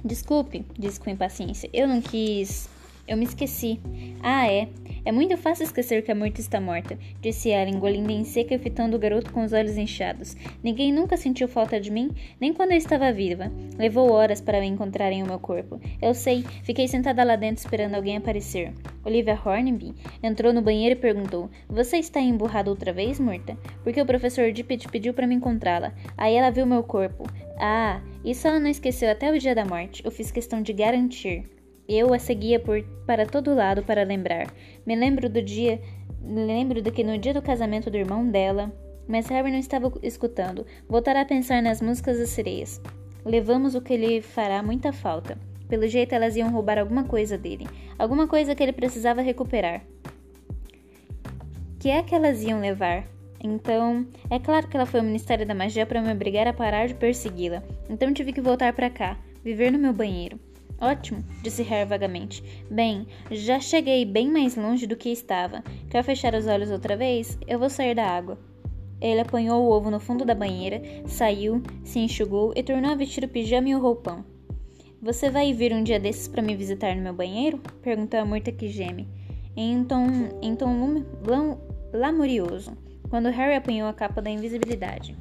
Desculpe, 0.06 0.64
disse 0.78 1.00
com 1.00 1.10
impaciência, 1.10 1.68
eu 1.72 1.88
não 1.88 2.00
quis. 2.00 2.68
Eu 3.08 3.16
me 3.16 3.25
esqueci. 3.25 3.80
Ah, 4.22 4.48
é. 4.48 4.68
É 5.04 5.12
muito 5.12 5.36
fácil 5.36 5.62
esquecer 5.62 6.02
que 6.02 6.10
a 6.10 6.14
morte 6.16 6.40
está 6.40 6.60
morta, 6.60 6.98
disse 7.20 7.50
ela, 7.50 7.70
engolindo 7.70 8.10
em 8.10 8.25
seco 8.25 8.52
e 8.52 8.58
fitando 8.58 8.96
o 8.96 8.98
garoto 8.98 9.32
com 9.32 9.44
os 9.44 9.52
olhos 9.52 9.76
inchados. 9.76 10.36
Ninguém 10.62 10.92
nunca 10.92 11.16
sentiu 11.16 11.46
falta 11.46 11.80
de 11.80 11.92
mim, 11.92 12.10
nem 12.40 12.52
quando 12.52 12.72
eu 12.72 12.76
estava 12.76 13.12
viva. 13.12 13.52
Levou 13.78 14.10
horas 14.10 14.40
para 14.40 14.60
me 14.60 14.66
encontrarem 14.66 15.22
o 15.22 15.26
meu 15.26 15.38
corpo. 15.38 15.80
Eu 16.02 16.12
sei, 16.12 16.44
fiquei 16.64 16.88
sentada 16.88 17.22
lá 17.22 17.36
dentro 17.36 17.58
esperando 17.58 17.94
alguém 17.94 18.16
aparecer. 18.16 18.72
Olivia 19.04 19.40
Hornby 19.44 19.94
entrou 20.20 20.52
no 20.52 20.60
banheiro 20.60 20.96
e 20.96 21.00
perguntou: 21.00 21.48
Você 21.68 21.98
está 21.98 22.20
emburrada 22.20 22.70
outra 22.70 22.92
vez, 22.92 23.20
morta? 23.20 23.56
Porque 23.84 24.02
o 24.02 24.06
professor 24.06 24.50
Dippet 24.50 24.88
pediu 24.88 25.14
para 25.14 25.28
me 25.28 25.36
encontrá-la. 25.36 25.92
Aí 26.16 26.34
ela 26.34 26.50
viu 26.50 26.66
meu 26.66 26.82
corpo. 26.82 27.25
Ah, 27.58 28.00
isso 28.25 28.46
ela 28.46 28.60
não 28.60 28.68
esqueceu 28.68 29.10
até 29.10 29.30
o 29.32 29.38
dia 29.38 29.54
da 29.54 29.64
morte. 29.64 30.04
Eu 30.04 30.10
fiz 30.10 30.30
questão 30.30 30.60
de 30.60 30.72
garantir. 30.72 31.48
Eu 31.88 32.12
a 32.12 32.18
seguia 32.18 32.58
por 32.58 32.82
para 33.06 33.26
todo 33.26 33.54
lado 33.54 33.82
para 33.82 34.02
lembrar. 34.02 34.52
Me 34.84 34.96
lembro 34.96 35.28
do 35.28 35.40
dia, 35.40 35.80
lembro 36.22 36.82
de 36.82 36.90
que 36.90 37.04
no 37.04 37.16
dia 37.16 37.32
do 37.32 37.40
casamento 37.40 37.90
do 37.90 37.96
irmão 37.96 38.28
dela, 38.28 38.72
mas 39.06 39.28
Harry 39.28 39.50
não 39.50 39.58
estava 39.58 39.92
escutando. 40.02 40.66
Voltará 40.88 41.20
a 41.20 41.26
pensar 41.26 41.62
nas 41.62 41.80
músicas 41.80 42.18
das 42.18 42.30
sereias. 42.30 42.80
Levamos 43.25 43.75
o 43.75 43.80
que 43.80 43.96
lhe 43.96 44.20
fará 44.20 44.62
muita 44.62 44.92
falta. 44.92 45.38
Pelo 45.68 45.86
jeito 45.88 46.14
elas 46.14 46.36
iam 46.36 46.50
roubar 46.50 46.78
alguma 46.78 47.04
coisa 47.04 47.36
dele, 47.36 47.66
alguma 47.98 48.28
coisa 48.28 48.54
que 48.54 48.62
ele 48.62 48.72
precisava 48.72 49.20
recuperar. 49.20 49.82
Que 51.80 51.90
é 51.90 52.02
que 52.02 52.14
elas 52.14 52.42
iam 52.42 52.60
levar? 52.60 53.04
Então, 53.43 54.07
é 54.31 54.38
claro 54.38 54.66
que 54.69 54.76
ela 54.76 54.87
foi 54.87 55.00
ao 55.00 55.07
Ministério 55.07 55.47
da 55.47 55.55
Magia 55.55 55.87
para 55.87 56.02
me 56.02 56.12
obrigar 56.12 56.47
a 56.47 56.52
parar 56.52 56.88
de 56.88 56.95
persegui-la. 56.95 57.62
Então 57.88 58.12
tive 58.12 58.33
que 58.33 58.40
voltar 58.40 58.73
para 58.73 58.90
cá, 58.90 59.19
viver 59.45 59.71
no 59.71 59.78
meu 59.78 59.93
banheiro. 59.93 60.38
Ótimo, 60.81 61.25
disse 61.43 61.62
Harry 61.62 61.88
vagamente. 61.88 62.43
Bem, 62.71 63.07
já 63.31 63.59
cheguei 63.59 64.05
bem 64.05 64.31
mais 64.31 64.57
longe 64.57 64.87
do 64.87 64.97
que 64.97 65.09
estava. 65.09 65.62
Quer 65.88 66.02
fechar 66.02 66.35
os 66.35 66.47
olhos 66.47 66.71
outra 66.71 66.97
vez? 66.97 67.38
Eu 67.47 67.59
vou 67.59 67.71
sair 67.71 67.95
da 67.95 68.07
água. 68.07 68.38
Ele 69.00 69.21
apanhou 69.21 69.62
o 69.62 69.71
ovo 69.71 69.90
no 69.90 70.00
fundo 70.00 70.25
da 70.25 70.35
banheira, 70.35 70.83
saiu, 71.07 71.62
se 71.85 71.99
enxugou 71.99 72.52
e 72.57 72.62
tornou 72.62 72.93
a 72.93 72.97
vestir 72.97 73.25
o 73.25 73.28
pijama 73.28 73.69
e 73.69 73.75
o 73.75 73.81
roupão. 73.81 74.25
Você 75.00 75.31
vai 75.31 75.52
vir 75.52 75.73
um 75.73 75.83
dia 75.83 76.00
desses 76.00 76.28
para 76.28 76.43
me 76.43 76.57
visitar 76.57 76.95
no 76.97 77.02
meu 77.02 77.12
banheiro? 77.12 77.61
perguntou 77.83 78.19
a 78.19 78.25
morta 78.25 78.50
que 78.50 78.69
geme, 78.69 79.07
em 79.55 79.85
tom, 79.85 80.07
em 80.43 80.57
tom 80.57 81.05
lamurioso, 81.93 82.73
quando 83.08 83.28
Harry 83.30 83.54
apanhou 83.54 83.88
a 83.88 83.94
capa 83.94 84.20
da 84.20 84.30
invisibilidade. 84.30 85.16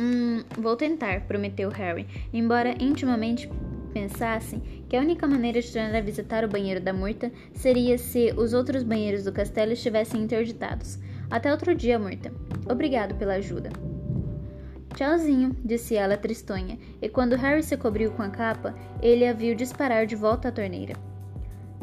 Hum, 0.00 0.42
vou 0.58 0.76
tentar, 0.76 1.22
prometeu 1.22 1.68
Harry, 1.70 2.06
embora 2.32 2.74
intimamente 2.82 3.48
pensassem 3.92 4.60
que 4.88 4.96
a 4.96 5.00
única 5.00 5.26
maneira 5.26 5.60
de 5.60 5.72
tornar 5.72 6.02
visitar 6.02 6.44
o 6.44 6.48
banheiro 6.48 6.80
da 6.80 6.92
Murta 6.92 7.30
seria 7.52 7.96
se 7.98 8.32
os 8.36 8.52
outros 8.52 8.82
banheiros 8.82 9.24
do 9.24 9.32
castelo 9.32 9.72
estivessem 9.72 10.22
interditados. 10.22 10.98
Até 11.30 11.50
outro 11.50 11.74
dia, 11.74 11.98
Murta. 11.98 12.32
Obrigado 12.68 13.14
pela 13.14 13.34
ajuda. 13.34 13.70
Tchauzinho, 14.94 15.56
disse 15.64 15.94
ela 15.94 16.16
tristonha, 16.16 16.78
e 17.00 17.08
quando 17.08 17.36
Harry 17.36 17.62
se 17.62 17.76
cobriu 17.76 18.10
com 18.12 18.22
a 18.22 18.28
capa, 18.28 18.74
ele 19.00 19.26
a 19.26 19.32
viu 19.32 19.54
disparar 19.54 20.06
de 20.06 20.14
volta 20.14 20.48
à 20.48 20.52
torneira. 20.52 20.94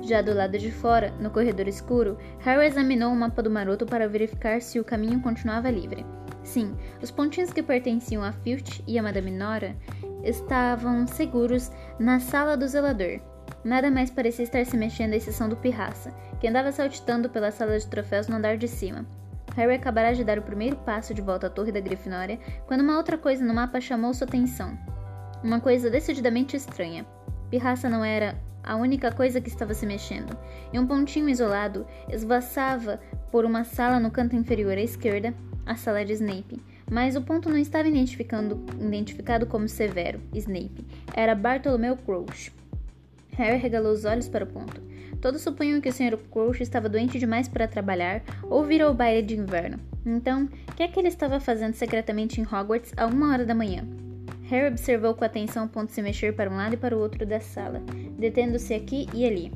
Já 0.02 0.22
do 0.22 0.34
lado 0.34 0.58
de 0.58 0.72
fora, 0.72 1.12
no 1.20 1.30
corredor 1.30 1.68
escuro, 1.68 2.18
Harry 2.40 2.66
examinou 2.66 3.12
o 3.12 3.16
mapa 3.16 3.44
do 3.44 3.50
maroto 3.50 3.86
para 3.86 4.08
verificar 4.08 4.62
se 4.62 4.80
o 4.80 4.84
caminho 4.84 5.22
continuava 5.22 5.70
livre. 5.70 6.06
Sim, 6.44 6.76
os 7.02 7.12
pontinhos 7.12 7.52
que 7.52 7.62
pertenciam 7.62 8.24
a 8.24 8.32
Filch 8.32 8.84
e 8.88 8.98
a 8.98 9.04
Madame 9.04 9.30
Nora 9.30 9.76
estavam 10.24 11.06
seguros 11.06 11.72
na 12.00 12.20
sala 12.20 12.56
do 12.56 12.68
zelador. 12.68 13.20
Nada 13.64 13.92
mais 13.92 14.10
parecia 14.10 14.44
estar 14.44 14.66
se 14.66 14.78
mexendo 14.78 15.14
à 15.14 15.18
exceção 15.18 15.50
do 15.50 15.58
pirraça, 15.58 16.12
que 16.40 16.48
andava 16.48 16.72
saltitando 16.72 17.30
pela 17.30 17.52
sala 17.52 17.78
de 17.78 17.88
troféus 17.88 18.28
no 18.28 18.38
andar 18.38 18.58
de 18.58 18.68
cima. 18.68 19.06
Harry 19.56 19.76
acabará 19.76 20.14
de 20.14 20.24
dar 20.24 20.40
o 20.40 20.44
primeiro 20.44 20.78
passo 20.78 21.14
de 21.14 21.22
volta 21.22 21.48
à 21.48 21.50
torre 21.50 21.72
da 21.72 21.80
Grifinória 21.80 22.40
quando 22.66 22.82
uma 22.82 22.98
outra 22.98 23.18
coisa 23.18 23.44
no 23.44 23.54
mapa 23.54 23.82
chamou 23.82 24.14
sua 24.14 24.26
atenção. 24.26 24.78
Uma 25.44 25.60
coisa 25.60 25.90
decididamente 25.90 26.56
estranha. 26.56 27.06
Pirraça 27.50 27.90
não 27.90 28.06
era 28.06 28.36
a 28.64 28.76
única 28.76 29.12
coisa 29.12 29.42
que 29.42 29.50
estava 29.50 29.74
se 29.74 29.86
mexendo, 29.86 30.38
e 30.72 30.80
um 30.80 30.86
pontinho 30.86 31.30
isolado 31.30 31.86
esvaçava 32.12 33.00
por 33.32 33.46
uma 33.46 33.64
sala 33.64 34.00
no 34.00 34.12
canto 34.12 34.36
inferior 34.36 34.78
à 34.78 34.82
esquerda, 34.82 35.34
a 35.66 35.76
sala 35.76 36.04
de 36.04 36.14
Snape, 36.14 36.62
mas 36.90 37.16
o 37.16 37.22
ponto 37.22 37.50
não 37.50 37.58
estava 37.58 37.88
identificado 37.88 39.46
como 39.46 39.68
Severo, 39.68 40.20
Snape. 40.34 40.86
Era 41.14 41.36
Bartolomeu 41.36 41.96
Crouch. 41.96 42.52
Harry 43.38 43.58
regalou 43.58 43.94
os 43.94 44.06
olhos 44.06 44.28
para 44.28 44.44
o 44.44 44.48
ponto. 44.48 44.82
Todos 45.22 45.42
supunham 45.42 45.82
que 45.82 45.90
o 45.90 45.94
Sr. 45.94 46.18
Crouch 46.32 46.64
estava 46.64 46.90
doente 46.90 47.20
demais 47.20 47.48
para 47.48 47.68
trabalhar 47.68 48.24
ou 48.44 48.64
vir 48.64 48.82
ao 48.82 48.94
baile 48.94 49.22
de 49.22 49.38
inverno. 49.38 49.80
Então, 50.06 50.46
o 50.46 50.76
que 50.76 50.84
é 50.84 50.88
que 50.88 51.00
ele 51.00 51.10
estava 51.10 51.40
fazendo 51.40 51.74
secretamente 51.74 52.40
em 52.40 52.44
Hogwarts 52.44 52.94
a 52.98 53.06
uma 53.06 53.32
hora 53.32 53.46
da 53.46 53.54
manhã? 53.54 53.86
Harry 54.50 54.68
observou 54.68 55.14
com 55.14 55.24
atenção 55.24 55.66
o 55.66 55.70
ponto 55.70 55.92
se 55.92 56.02
mexer 56.02 56.34
para 56.36 56.50
um 56.50 56.56
lado 56.56 56.74
e 56.74 56.78
para 56.78 56.96
o 56.96 57.00
outro 57.00 57.26
da 57.26 57.40
sala, 57.40 57.84
detendo-se 58.20 58.74
aqui 58.74 59.08
e 59.14 59.26
ali. 59.26 59.52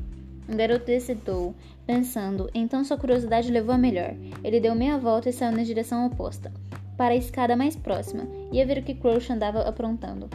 O 0.47 0.55
garoto 0.55 0.89
hesitou, 0.89 1.53
pensando, 1.85 2.49
então 2.53 2.83
sua 2.83 2.97
curiosidade 2.97 3.51
levou 3.51 3.75
a 3.75 3.77
melhor. 3.77 4.15
Ele 4.43 4.59
deu 4.59 4.73
meia 4.75 4.97
volta 4.97 5.29
e 5.29 5.33
saiu 5.33 5.55
na 5.55 5.63
direção 5.63 6.05
oposta. 6.05 6.51
para 6.97 7.13
a 7.13 7.17
escada 7.17 7.55
mais 7.55 7.75
próxima. 7.75 8.27
Ia 8.51 8.65
ver 8.65 8.77
o 8.77 8.83
que 8.83 8.93
Crouch 8.93 9.31
andava 9.31 9.61
aprontando. 9.61 10.29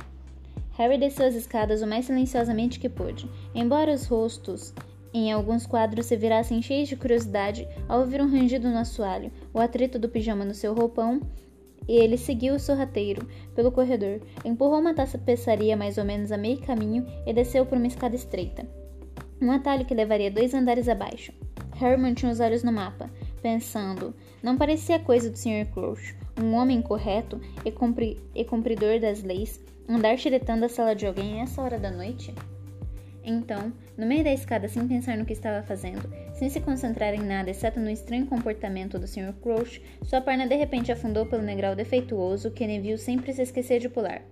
Harry 0.72 0.98
desceu 0.98 1.26
as 1.26 1.34
escadas 1.34 1.82
o 1.82 1.86
mais 1.86 2.06
silenciosamente 2.06 2.78
que 2.78 2.88
pôde. 2.88 3.28
Embora 3.54 3.92
os 3.92 4.06
rostos 4.06 4.72
em 5.12 5.32
alguns 5.32 5.66
quadros 5.66 6.06
se 6.06 6.16
virassem 6.16 6.62
cheios 6.62 6.88
de 6.88 6.96
curiosidade 6.96 7.66
ao 7.88 8.00
ouvir 8.00 8.20
um 8.20 8.30
rangido 8.30 8.68
no 8.68 8.78
assoalho, 8.78 9.32
o 9.52 9.58
atrito 9.58 9.98
do 9.98 10.08
pijama 10.08 10.44
no 10.44 10.54
seu 10.54 10.74
roupão, 10.74 11.20
ele 11.96 12.16
seguiu 12.16 12.54
o 12.54 12.58
sorrateiro 12.58 13.26
pelo 13.54 13.72
corredor, 13.72 14.20
empurrou 14.44 14.80
uma 14.80 14.94
tapeçaria 14.94 15.76
mais 15.76 15.98
ou 15.98 16.04
menos 16.04 16.30
a 16.30 16.36
meio 16.36 16.60
caminho 16.60 17.06
e 17.26 17.32
desceu 17.32 17.64
por 17.64 17.78
uma 17.78 17.86
escada 17.86 18.14
estreita. 18.14 18.66
Um 19.40 19.50
atalho 19.52 19.84
que 19.84 19.94
levaria 19.94 20.30
dois 20.30 20.52
andares 20.52 20.88
abaixo. 20.88 21.32
Harry 21.76 22.00
mantinha 22.00 22.32
os 22.32 22.40
olhos 22.40 22.64
no 22.64 22.72
mapa, 22.72 23.08
pensando. 23.40 24.14
Não 24.42 24.56
parecia 24.56 24.98
coisa 24.98 25.30
do 25.30 25.38
Sr. 25.38 25.66
Crouch, 25.72 26.16
um 26.42 26.54
homem 26.54 26.82
correto 26.82 27.40
e, 27.64 27.70
cumpri 27.70 28.20
e 28.34 28.44
cumpridor 28.44 29.00
das 29.00 29.22
leis, 29.22 29.60
andar 29.88 30.18
xeretando 30.18 30.64
a 30.64 30.68
sala 30.68 30.94
de 30.94 31.06
alguém 31.06 31.40
essa 31.40 31.62
hora 31.62 31.78
da 31.78 31.90
noite? 31.90 32.34
Então, 33.30 33.70
no 33.94 34.06
meio 34.06 34.24
da 34.24 34.32
escada, 34.32 34.68
sem 34.68 34.88
pensar 34.88 35.18
no 35.18 35.26
que 35.26 35.34
estava 35.34 35.62
fazendo, 35.62 36.10
sem 36.32 36.48
se 36.48 36.62
concentrar 36.62 37.12
em 37.12 37.20
nada 37.20 37.50
exceto 37.50 37.78
no 37.78 37.90
estranho 37.90 38.24
comportamento 38.24 38.98
do 38.98 39.06
Sr. 39.06 39.34
Crouch, 39.42 39.82
sua 40.02 40.22
perna 40.22 40.46
de 40.46 40.56
repente 40.56 40.90
afundou 40.90 41.26
pelo 41.26 41.42
negrau 41.42 41.76
defeituoso 41.76 42.50
que 42.50 42.66
Neville 42.66 42.96
sempre 42.96 43.34
se 43.34 43.42
esquecia 43.42 43.78
de 43.78 43.90
pular. 43.90 44.22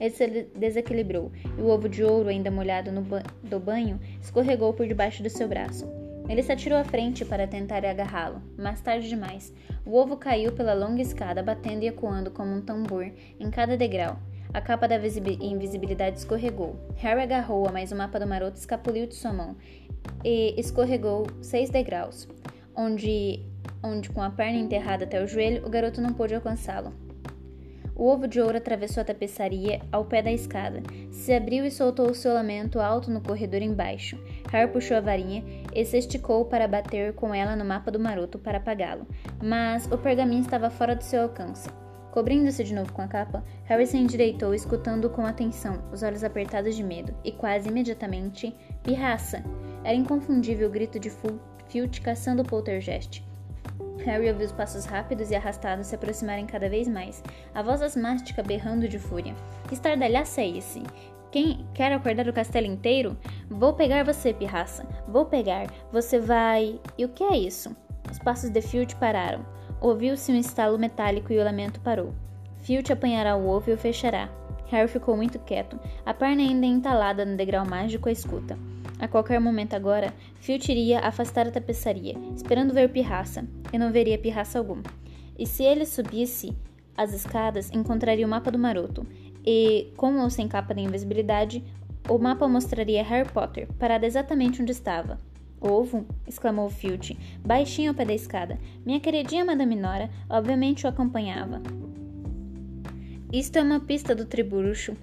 Ele 0.00 0.10
se 0.10 0.48
desequilibrou 0.56 1.30
e 1.58 1.60
o 1.60 1.68
ovo 1.68 1.86
de 1.86 2.02
ouro, 2.02 2.30
ainda 2.30 2.50
molhado 2.50 2.90
ba 3.02 3.22
do 3.42 3.60
banho, 3.60 4.00
escorregou 4.22 4.72
por 4.72 4.86
debaixo 4.88 5.22
do 5.22 5.28
seu 5.28 5.46
braço. 5.46 5.86
Ele 6.26 6.42
se 6.42 6.50
atirou 6.50 6.78
à 6.78 6.84
frente 6.84 7.26
para 7.26 7.46
tentar 7.46 7.84
agarrá-lo, 7.84 8.40
mas 8.56 8.80
tarde 8.80 9.06
demais. 9.06 9.52
O 9.84 9.94
ovo 9.94 10.16
caiu 10.16 10.52
pela 10.52 10.72
longa 10.72 11.02
escada, 11.02 11.42
batendo 11.42 11.82
e 11.84 11.88
ecoando 11.88 12.30
como 12.30 12.54
um 12.54 12.62
tambor 12.62 13.12
em 13.38 13.50
cada 13.50 13.76
degrau. 13.76 14.18
A 14.56 14.60
capa 14.62 14.88
da 14.88 14.96
invisibilidade 14.96 16.16
escorregou. 16.16 16.76
Harry 16.96 17.20
agarrou-a, 17.20 17.70
mas 17.70 17.92
o 17.92 17.94
mapa 17.94 18.18
do 18.18 18.26
maroto 18.26 18.56
escapuliu 18.56 19.06
de 19.06 19.14
sua 19.14 19.30
mão 19.30 19.54
e 20.24 20.58
escorregou 20.58 21.26
seis 21.42 21.68
degraus, 21.68 22.26
onde, 22.74 23.44
onde 23.82 24.08
com 24.08 24.22
a 24.22 24.30
perna 24.30 24.56
enterrada 24.56 25.04
até 25.04 25.22
o 25.22 25.26
joelho, 25.26 25.66
o 25.66 25.68
garoto 25.68 26.00
não 26.00 26.14
pôde 26.14 26.34
alcançá-lo. 26.34 26.94
O 27.94 28.08
ovo 28.08 28.26
de 28.26 28.40
ouro 28.40 28.56
atravessou 28.56 29.02
a 29.02 29.04
tapeçaria 29.04 29.82
ao 29.92 30.06
pé 30.06 30.22
da 30.22 30.32
escada, 30.32 30.82
se 31.10 31.34
abriu 31.34 31.66
e 31.66 31.70
soltou 31.70 32.10
o 32.10 32.14
seu 32.14 32.32
lamento 32.32 32.80
alto 32.80 33.10
no 33.10 33.20
corredor 33.20 33.60
embaixo. 33.60 34.18
Harry 34.50 34.72
puxou 34.72 34.96
a 34.96 35.00
varinha 35.02 35.44
e 35.74 35.84
se 35.84 35.98
esticou 35.98 36.46
para 36.46 36.66
bater 36.66 37.12
com 37.12 37.34
ela 37.34 37.56
no 37.56 37.64
mapa 37.64 37.90
do 37.90 38.00
maroto 38.00 38.38
para 38.38 38.56
apagá-lo, 38.56 39.06
mas 39.38 39.84
o 39.92 39.98
pergaminho 39.98 40.40
estava 40.40 40.70
fora 40.70 40.96
do 40.96 41.04
seu 41.04 41.24
alcance. 41.24 41.68
Cobrindo-se 42.16 42.64
de 42.64 42.72
novo 42.72 42.94
com 42.94 43.02
a 43.02 43.06
capa, 43.06 43.44
Harry 43.64 43.86
se 43.86 43.98
endireitou, 43.98 44.54
escutando 44.54 45.10
com 45.10 45.26
atenção, 45.26 45.82
os 45.92 46.02
olhos 46.02 46.24
apertados 46.24 46.74
de 46.74 46.82
medo, 46.82 47.14
e 47.22 47.30
quase 47.30 47.68
imediatamente, 47.68 48.56
pirraça! 48.82 49.44
Era 49.84 49.94
inconfundível 49.94 50.66
o 50.66 50.70
grito 50.72 50.98
de 50.98 51.12
Filch 51.68 52.00
caçando 52.00 52.40
o 52.40 52.44
poltergeist. 52.46 53.22
Harry 54.02 54.30
ouviu 54.30 54.46
os 54.46 54.52
passos 54.52 54.86
rápidos 54.86 55.30
e 55.30 55.34
arrastados 55.34 55.88
se 55.88 55.94
aproximarem 55.94 56.46
cada 56.46 56.70
vez 56.70 56.88
mais, 56.88 57.22
a 57.54 57.62
voz 57.62 57.82
asmática 57.82 58.42
berrando 58.42 58.88
de 58.88 58.98
fúria. 58.98 59.34
Que 59.68 59.74
estardalhaça 59.74 60.40
é 60.40 60.48
esse? 60.48 60.82
Quem 61.30 61.66
quer 61.74 61.92
acordar 61.92 62.26
o 62.26 62.32
castelo 62.32 62.66
inteiro? 62.66 63.14
Vou 63.50 63.74
pegar 63.74 64.06
você, 64.06 64.32
pirraça. 64.32 64.86
Vou 65.06 65.26
pegar. 65.26 65.66
Você 65.92 66.18
vai. 66.18 66.80
E 66.96 67.04
o 67.04 67.10
que 67.10 67.22
é 67.22 67.36
isso? 67.36 67.76
Os 68.10 68.18
passos 68.18 68.48
de 68.48 68.62
Filch 68.62 68.96
pararam. 68.96 69.44
Ouviu-se 69.86 70.32
um 70.32 70.36
estalo 70.36 70.76
metálico 70.76 71.32
e 71.32 71.38
o 71.38 71.44
lamento 71.44 71.78
parou. 71.78 72.12
Filch 72.58 72.92
apanhará 72.92 73.36
o 73.36 73.48
ovo 73.48 73.70
e 73.70 73.72
o 73.72 73.78
fechará. 73.78 74.28
Harry 74.66 74.88
ficou 74.88 75.16
muito 75.16 75.38
quieto, 75.38 75.78
a 76.04 76.12
perna 76.12 76.42
ainda 76.42 76.66
entalada 76.66 77.24
no 77.24 77.36
degrau 77.36 77.64
mágico 77.64 78.08
à 78.08 78.12
escuta. 78.12 78.58
A 78.98 79.06
qualquer 79.06 79.38
momento 79.38 79.74
agora, 79.74 80.12
Filch 80.40 80.72
iria 80.72 80.98
afastar 80.98 81.46
a 81.46 81.52
tapeçaria, 81.52 82.16
esperando 82.34 82.74
ver 82.74 82.88
pirraça, 82.88 83.46
e 83.72 83.78
não 83.78 83.92
veria 83.92 84.18
pirraça 84.18 84.58
alguma. 84.58 84.82
E 85.38 85.46
se 85.46 85.62
ele 85.62 85.86
subisse 85.86 86.52
as 86.96 87.12
escadas, 87.12 87.70
encontraria 87.72 88.26
o 88.26 88.28
mapa 88.28 88.50
do 88.50 88.58
maroto, 88.58 89.06
e, 89.46 89.92
com 89.96 90.18
ou 90.18 90.28
sem 90.28 90.48
capa 90.48 90.74
de 90.74 90.80
invisibilidade, 90.80 91.62
o 92.08 92.18
mapa 92.18 92.48
mostraria 92.48 93.04
Harry 93.04 93.30
Potter, 93.30 93.68
parado 93.78 94.04
exatamente 94.04 94.60
onde 94.60 94.72
estava. 94.72 95.16
Ovo? 95.60 96.06
exclamou 96.26 96.68
Filch, 96.68 97.16
baixinho 97.44 97.90
ao 97.90 97.94
pé 97.94 98.04
da 98.04 98.14
escada. 98.14 98.58
Minha 98.84 99.00
queridinha 99.00 99.44
Madame 99.44 99.74
Nora 99.74 100.10
obviamente 100.28 100.86
o 100.86 100.88
acompanhava. 100.88 101.62
Isto 103.32 103.58
é 103.58 103.62
uma 103.62 103.80
pista 103.80 104.14
do 104.14 104.24
triburucho. 104.24 104.96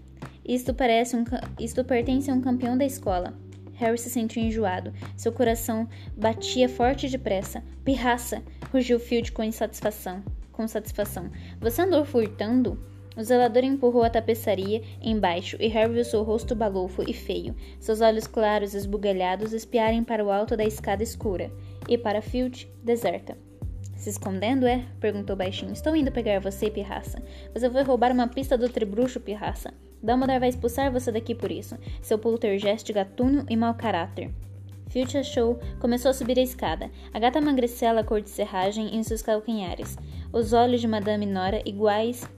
Isto 0.45 0.73
parece 0.73 1.15
um 1.15 1.23
isto 1.59 1.83
pertence 1.83 2.29
a 2.29 2.33
um 2.33 2.41
campeão 2.41 2.77
da 2.77 2.85
escola. 2.85 3.33
Harry 3.73 3.97
se 3.97 4.09
sentiu 4.09 4.41
enjoado. 4.41 4.93
Seu 5.17 5.31
coração 5.31 5.87
batia 6.15 6.69
forte 6.69 7.09
depressa. 7.09 7.63
Pirraça! 7.83 8.41
rugiu 8.71 8.99
Field 8.99 9.31
com 9.31 9.43
insatisfação. 9.43 10.23
Com 10.51 10.67
satisfação. 10.67 11.29
Você 11.59 11.81
andou 11.81 12.05
furtando? 12.05 12.92
O 13.15 13.23
zelador 13.23 13.63
empurrou 13.63 14.03
a 14.03 14.09
tapeçaria 14.09 14.81
embaixo 15.01 15.57
e 15.59 15.67
Harry 15.67 15.93
viu 15.93 16.05
seu 16.05 16.23
rosto 16.23 16.55
balofo 16.55 17.03
e 17.07 17.13
feio, 17.13 17.55
seus 17.79 18.01
olhos 18.01 18.27
claros 18.27 18.73
esbugalhados 18.73 19.53
espiarem 19.53 20.03
para 20.03 20.23
o 20.23 20.31
alto 20.31 20.57
da 20.57 20.63
escada 20.63 21.03
escura 21.03 21.51
e 21.87 21.97
para 21.97 22.21
Field, 22.21 22.69
deserta. 22.83 23.37
Se 23.95 24.09
escondendo, 24.09 24.67
é? 24.67 24.85
perguntou 24.99 25.35
baixinho. 25.35 25.71
Estou 25.71 25.95
indo 25.95 26.11
pegar 26.11 26.41
você, 26.41 26.69
pirraça. 26.69 27.23
Você 27.53 27.69
foi 27.69 27.83
roubar 27.83 28.11
uma 28.11 28.27
pista 28.27 28.57
do 28.57 28.67
tribruxo, 28.67 29.19
pirraça. 29.19 29.73
Dumbledore 30.01 30.39
vai 30.39 30.49
expulsar 30.49 30.91
você 30.91 31.09
daqui 31.09 31.33
por 31.33 31.49
isso, 31.49 31.77
seu 32.01 32.19
poltergeist 32.19 32.91
gatuno 32.91 33.45
e 33.49 33.55
mau 33.55 33.73
caráter. 33.73 34.29
Filch 34.89 35.17
achou, 35.17 35.57
começou 35.79 36.11
a 36.11 36.13
subir 36.13 36.37
a 36.37 36.41
escada. 36.41 36.91
A 37.13 37.19
gata 37.19 37.39
magricela 37.39 38.03
cor 38.03 38.21
de 38.21 38.29
serragem 38.29 38.93
em 38.95 39.01
seus 39.01 39.21
calcanhares. 39.21 39.97
Os 40.33 40.51
olhos 40.51 40.81
de 40.81 40.87
Madame 40.87 41.25
Nora, 41.25 41.61
iguais, 41.65 42.29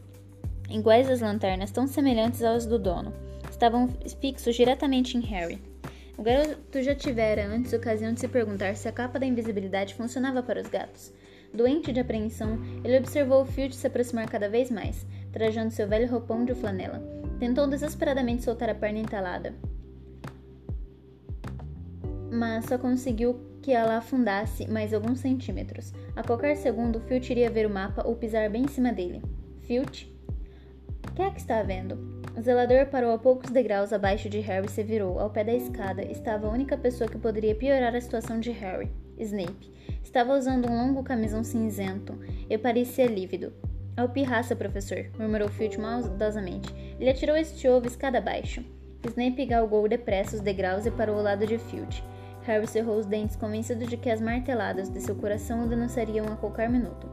iguais 0.70 1.10
às 1.10 1.22
lanternas, 1.22 1.72
tão 1.72 1.88
semelhantes 1.88 2.44
aos 2.44 2.66
do 2.66 2.80
dono, 2.80 3.14
estavam 3.50 3.88
fixos 4.20 4.56
diretamente 4.56 5.18
em 5.18 5.22
Harry. 5.22 5.62
O 6.18 6.24
garoto 6.24 6.82
já 6.82 6.96
tivera 6.96 7.46
antes 7.46 7.74
ocasião 7.74 8.14
de 8.14 8.20
se 8.20 8.28
perguntar 8.28 8.76
se 8.76 8.88
a 8.88 8.92
capa 8.92 9.20
da 9.20 9.26
invisibilidade 9.26 9.96
funcionava 9.96 10.42
para 10.42 10.62
os 10.62 10.68
gatos. 10.68 11.14
Doente 11.54 11.92
de 11.92 12.00
apreensão, 12.00 12.60
ele 12.84 12.98
observou 12.98 13.42
o 13.42 13.46
Filch 13.46 13.76
se 13.76 13.88
aproximar 13.88 14.30
cada 14.30 14.50
vez 14.50 14.72
mais, 14.72 15.06
trajando 15.32 15.72
seu 15.72 15.88
velho 15.88 16.10
roupão 16.10 16.46
de 16.46 16.54
flanela. 16.54 17.02
Tentou 17.40 17.68
desesperadamente 17.68 18.44
soltar 18.44 18.70
a 18.70 18.76
perna 18.76 19.00
entalada, 19.00 19.54
mas 22.32 22.66
só 22.66 22.78
conseguiu 22.78 23.40
que 23.62 23.72
ela 23.72 23.98
afundasse 23.98 24.68
mais 24.68 24.94
alguns 24.94 25.20
centímetros. 25.20 25.94
A 26.16 26.24
qualquer 26.24 26.56
segundo, 26.56 27.00
Filch 27.02 27.32
iria 27.32 27.50
ver 27.50 27.66
o 27.66 27.70
mapa 27.70 28.06
ou 28.06 28.16
pisar 28.16 28.50
bem 28.50 28.64
em 28.64 28.68
cima 28.68 28.94
dele. 28.94 29.22
Filch? 29.62 30.15
Que 31.16 31.22
é 31.22 31.32
que 31.32 31.40
está 31.40 31.64
vendo? 31.64 31.98
O 32.38 32.42
zelador 32.42 32.88
parou 32.88 33.14
a 33.14 33.18
poucos 33.18 33.50
degraus 33.50 33.94
abaixo 33.94 34.28
de 34.28 34.42
Harry 34.42 34.68
e 34.68 34.70
se 34.70 34.84
virou. 34.84 35.18
Ao 35.18 35.30
pé 35.30 35.46
da 35.46 35.54
escada 35.54 36.04
estava 36.04 36.46
a 36.46 36.52
única 36.52 36.78
pessoa 36.78 37.10
que 37.10 37.18
poderia 37.18 37.56
piorar 37.56 37.96
a 37.96 38.02
situação 38.02 38.38
de 38.38 38.52
Harry, 38.52 38.92
Snape. 39.18 39.72
Estava 40.04 40.38
usando 40.38 40.70
um 40.70 40.76
longo 40.76 41.04
camisão 41.04 41.42
cinzento 41.42 42.20
e 42.50 42.58
parecia 42.58 43.06
lívido. 43.06 43.54
É 43.96 44.04
o 44.04 44.10
pirraça, 44.10 44.58
professor, 44.58 45.10
murmurou 45.18 45.48
Filch 45.48 45.80
maldosamente. 45.80 46.76
Ele 47.00 47.10
atirou 47.10 47.38
este 47.38 47.66
ovo 47.66 47.88
escada 47.88 48.18
abaixo. 48.18 48.62
Snape 49.06 49.46
galgou 49.46 49.88
depressa 49.88 50.36
os 50.36 50.42
degraus 50.42 50.86
e 50.86 50.92
parou 50.92 51.16
ao 51.16 51.24
lado 51.24 51.48
de 51.48 51.58
Filch. 51.58 52.04
Harry 52.42 52.68
cerrou 52.68 53.00
os 53.00 53.06
dentes, 53.06 53.38
convencido 53.38 53.88
de 53.88 53.96
que 53.96 54.10
as 54.10 54.20
marteladas 54.20 54.90
de 54.90 55.00
seu 55.00 55.16
coração 55.16 55.64
o 55.64 55.70
denunciariam 55.70 56.26
a 56.26 56.36
qualquer 56.36 56.70
minuto. 56.70 57.10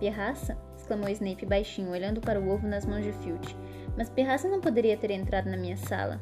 Pirraça? 0.00 0.58
Exclamou 0.84 1.08
Snape 1.08 1.46
baixinho, 1.46 1.90
olhando 1.90 2.20
para 2.20 2.38
o 2.38 2.48
ovo 2.48 2.68
nas 2.68 2.84
mãos 2.84 3.02
de 3.02 3.12
Filch. 3.12 3.56
Mas 3.96 4.10
Pirraça 4.10 4.48
não 4.48 4.60
poderia 4.60 4.96
ter 4.96 5.10
entrado 5.10 5.50
na 5.50 5.56
minha 5.56 5.76
sala. 5.76 6.20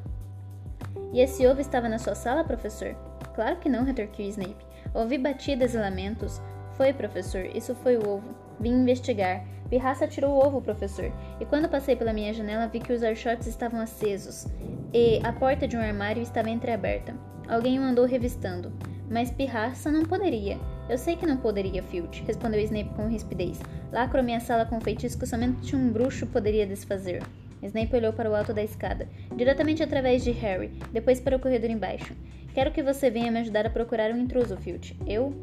E 1.12 1.20
esse 1.20 1.46
ovo 1.46 1.60
estava 1.60 1.88
na 1.88 1.98
sua 1.98 2.14
sala, 2.14 2.44
professor? 2.44 2.94
Claro 3.34 3.56
que 3.56 3.68
não, 3.68 3.84
retorquiu 3.84 4.26
Snape. 4.28 4.64
Ouvi 4.94 5.18
batidas 5.18 5.74
e 5.74 5.78
lamentos. 5.78 6.40
Foi, 6.74 6.92
professor, 6.92 7.44
isso 7.54 7.74
foi 7.74 7.96
o 7.96 8.08
ovo. 8.08 8.34
Vim 8.60 8.72
investigar. 8.72 9.44
Pirraça 9.68 10.06
tirou 10.06 10.32
o 10.32 10.46
ovo, 10.46 10.60
professor, 10.60 11.10
e 11.40 11.46
quando 11.46 11.68
passei 11.68 11.96
pela 11.96 12.12
minha 12.12 12.32
janela 12.34 12.68
vi 12.68 12.78
que 12.78 12.92
os 12.92 13.02
archotes 13.02 13.46
estavam 13.46 13.80
acesos 13.80 14.46
e 14.92 15.18
a 15.24 15.32
porta 15.32 15.66
de 15.66 15.78
um 15.78 15.80
armário 15.80 16.22
estava 16.22 16.50
entreaberta. 16.50 17.14
Alguém 17.48 17.80
o 17.80 17.82
andou 17.82 18.04
revistando. 18.04 18.70
Mas 19.10 19.30
Pirraça 19.30 19.90
não 19.90 20.04
poderia. 20.04 20.58
Eu 20.92 20.98
sei 20.98 21.16
que 21.16 21.24
não 21.24 21.38
poderia, 21.38 21.82
Filch, 21.82 22.22
respondeu 22.26 22.60
Snape 22.60 22.90
com 22.94 23.08
rispidez. 23.08 23.58
Lacro 23.90 24.22
minha 24.22 24.40
sala 24.40 24.66
com 24.66 24.78
feitiço 24.78 25.18
que 25.18 25.24
somente 25.24 25.74
um 25.74 25.90
bruxo 25.90 26.26
poderia 26.26 26.66
desfazer. 26.66 27.22
Snape 27.62 27.96
olhou 27.96 28.12
para 28.12 28.30
o 28.30 28.34
alto 28.34 28.52
da 28.52 28.62
escada, 28.62 29.08
diretamente 29.34 29.82
através 29.82 30.22
de 30.22 30.32
Harry, 30.32 30.68
depois 30.92 31.18
para 31.18 31.34
o 31.34 31.40
corredor 31.40 31.70
embaixo. 31.70 32.14
Quero 32.52 32.72
que 32.72 32.82
você 32.82 33.08
venha 33.08 33.32
me 33.32 33.38
ajudar 33.38 33.64
a 33.64 33.70
procurar 33.70 34.10
um 34.10 34.18
intruso, 34.18 34.54
Filch. 34.58 34.94
Eu? 35.06 35.34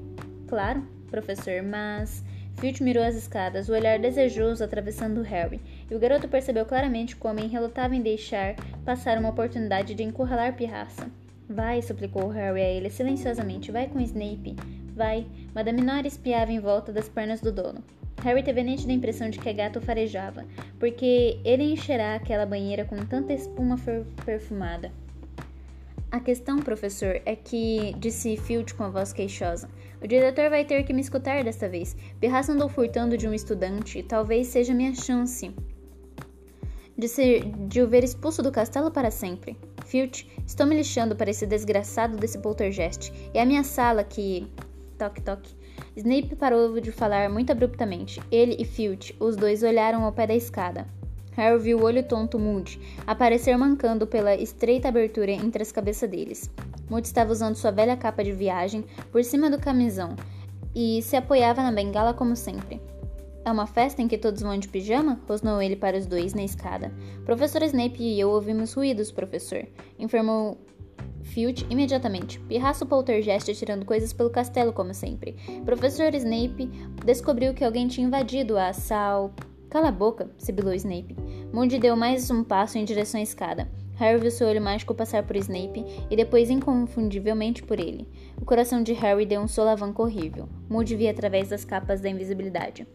Claro, 0.48 0.88
professor, 1.10 1.64
mas 1.64 2.24
Filch 2.60 2.84
mirou 2.84 3.04
as 3.04 3.16
escadas, 3.16 3.70
o 3.70 3.74
olhar 3.74 3.98
desejoso 3.98 4.64
atravessando 4.64 5.24
Harry, 5.24 5.60
e 5.90 5.96
o 5.96 6.00
garoto 6.00 6.28
percebeu 6.28 6.64
claramente 6.64 7.16
que 7.16 7.26
o 7.26 7.30
homem 7.32 7.48
relutava 7.48 7.96
em 7.96 8.04
deixar 8.04 8.56
passar 8.86 9.18
uma 9.18 9.30
oportunidade 9.30 9.96
de 9.96 10.04
encurralar 10.04 10.56
Pirraça. 10.56 11.10
Vai, 11.50 11.82
suplicou 11.82 12.28
Harry 12.28 12.62
a 12.62 12.70
ele 12.70 12.92
silenciosamente, 12.92 13.72
vai 13.72 13.88
com 13.88 14.00
Snape. 14.00 14.56
Vai. 15.00 15.26
Madame 15.56 15.82
Nora 15.82 16.06
espiava 16.06 16.52
em 16.52 16.60
volta 16.60 16.92
das 16.92 17.08
pernas 17.08 17.40
do 17.40 17.54
dono. 17.54 17.82
Harry 18.22 18.44
teve 18.44 18.60
a 18.60 18.64
nítida 18.66 18.92
impressão 18.92 19.30
de 19.30 19.40
que 19.40 19.48
a 19.48 19.54
gata 19.54 19.80
o 19.80 19.82
farejava, 19.82 20.44
porque 20.78 21.40
ele 21.46 21.72
encherá 21.72 22.16
aquela 22.16 22.46
banheira 22.46 22.84
com 22.84 22.98
tanta 23.06 23.32
espuma 23.32 23.78
perfumada. 24.26 24.92
A 26.12 26.20
questão, 26.20 26.60
professor, 26.60 27.22
é 27.26 27.34
que, 27.34 27.96
disse 27.98 28.36
Field 28.36 28.74
com 28.74 28.84
a 28.84 28.90
voz 28.90 29.14
queixosa, 29.14 29.70
o 30.04 30.08
diretor 30.08 30.50
vai 30.50 30.66
ter 30.66 30.84
que 30.84 30.92
me 30.92 31.00
escutar 31.00 31.46
desta 31.46 31.70
vez. 31.70 31.96
Pirraça 32.20 32.52
andou 32.52 32.68
furtando 32.68 33.16
de 33.16 33.26
um 33.26 33.34
estudante 33.34 34.00
e 34.00 34.04
talvez 34.04 34.48
seja 34.48 34.74
minha 34.74 34.94
chance 34.94 35.50
de, 36.98 37.08
ser, 37.08 37.46
de 37.70 37.82
o 37.82 37.88
ver 37.88 38.04
expulso 38.04 38.44
do 38.44 38.52
castelo 38.52 38.92
para 38.92 39.10
sempre. 39.10 39.56
Filch, 39.86 40.30
estou 40.46 40.68
me 40.68 40.76
lixando 40.76 41.16
para 41.16 41.32
esse 41.32 41.48
desgraçado 41.48 42.18
desse 42.18 42.38
poltergeist. 42.40 43.14
É 43.34 43.42
a 43.42 43.46
minha 43.46 43.64
sala 43.64 44.04
que. 44.04 44.46
Toque, 45.00 45.22
toque. 45.22 45.56
Snape 45.96 46.36
parou 46.36 46.78
de 46.82 46.92
falar 46.92 47.30
muito 47.30 47.54
abruptamente. 47.54 48.22
Ele 48.30 48.58
e 48.60 48.66
Filch, 48.66 49.16
os 49.18 49.38
dois 49.38 49.64
olharam 49.64 50.04
ao 50.04 50.12
pé 50.12 50.28
da 50.28 50.36
escada. 50.36 50.86
Harry 51.38 51.58
viu 51.58 51.80
o 51.80 51.84
olho 51.84 52.04
tonto 52.04 52.38
Moody 52.38 52.78
aparecer 53.08 53.58
mancando 53.58 54.06
pela 54.06 54.36
estreita 54.36 54.90
abertura 54.90 55.32
entre 55.32 55.64
as 55.64 55.72
cabeças 55.72 56.10
deles. 56.10 56.52
Moody 56.90 57.08
estava 57.08 57.32
usando 57.32 57.56
sua 57.56 57.72
velha 57.72 57.96
capa 57.96 58.22
de 58.22 58.34
viagem 58.34 58.84
por 59.10 59.24
cima 59.24 59.50
do 59.50 59.58
camisão 59.58 60.18
e 60.76 61.02
se 61.02 61.16
apoiava 61.16 61.64
na 61.64 61.72
bengala 61.72 62.14
como 62.14 62.36
sempre. 62.36 62.82
É 63.46 63.52
uma 63.52 63.66
festa 63.66 64.02
em 64.02 64.08
que 64.10 64.18
todos 64.18 64.42
vão 64.42 64.58
de 64.58 64.68
pijama? 64.68 65.18
rosnou 65.30 65.62
ele 65.62 65.78
para 65.78 65.98
os 65.98 66.06
dois 66.06 66.34
na 66.34 66.44
escada. 66.44 66.92
Professor 67.24 67.64
Snape 67.64 68.04
e 68.04 68.20
eu 68.20 68.32
ouvimos 68.32 68.74
ruídos, 68.74 69.14
professor, 69.14 69.66
informou 69.98 70.58
Filch 71.30 71.66
imediatamente. 71.70 72.40
Pirraço 72.42 72.86
poltergeist 72.86 73.54
tirando 73.54 73.86
coisas 73.86 74.12
pelo 74.12 74.30
castelo, 74.30 74.74
como 74.74 74.94
sempre. 74.94 75.36
Professor 75.64 76.14
Snape 76.14 76.68
descobriu 77.06 77.54
que 77.54 77.64
alguém 77.64 77.88
tinha 77.88 78.08
invadido 78.08 78.58
a 78.58 78.74
sal 78.74 79.34
Cala 79.70 79.90
a 79.90 79.92
boca, 79.92 80.32
sibilou 80.36 80.74
Snape. 80.74 81.16
Moody 81.54 81.78
deu 81.78 81.96
mais 81.96 82.32
um 82.32 82.44
passo 82.44 82.80
em 82.80 82.84
direção 82.84 83.20
à 83.20 83.24
escada. 83.24 83.70
Harry 83.98 84.20
viu 84.20 84.32
seu 84.32 84.48
olho 84.48 84.60
mágico 84.60 84.96
passar 84.96 85.22
por 85.22 85.36
Snape 85.36 85.86
e 86.10 86.16
depois 86.16 86.50
inconfundivelmente 86.50 87.62
por 87.62 87.80
ele. 87.80 88.08
O 88.42 88.46
coração 88.46 88.82
de 88.82 88.94
Harry 88.94 89.28
deu 89.28 89.40
um 89.40 89.48
solavanco 89.48 90.02
horrível. 90.02 90.50
Moody 90.68 90.96
via 90.96 91.12
através 91.12 91.50
das 91.50 91.64
capas 91.64 92.02
da 92.02 92.10
invisibilidade. 92.10 92.88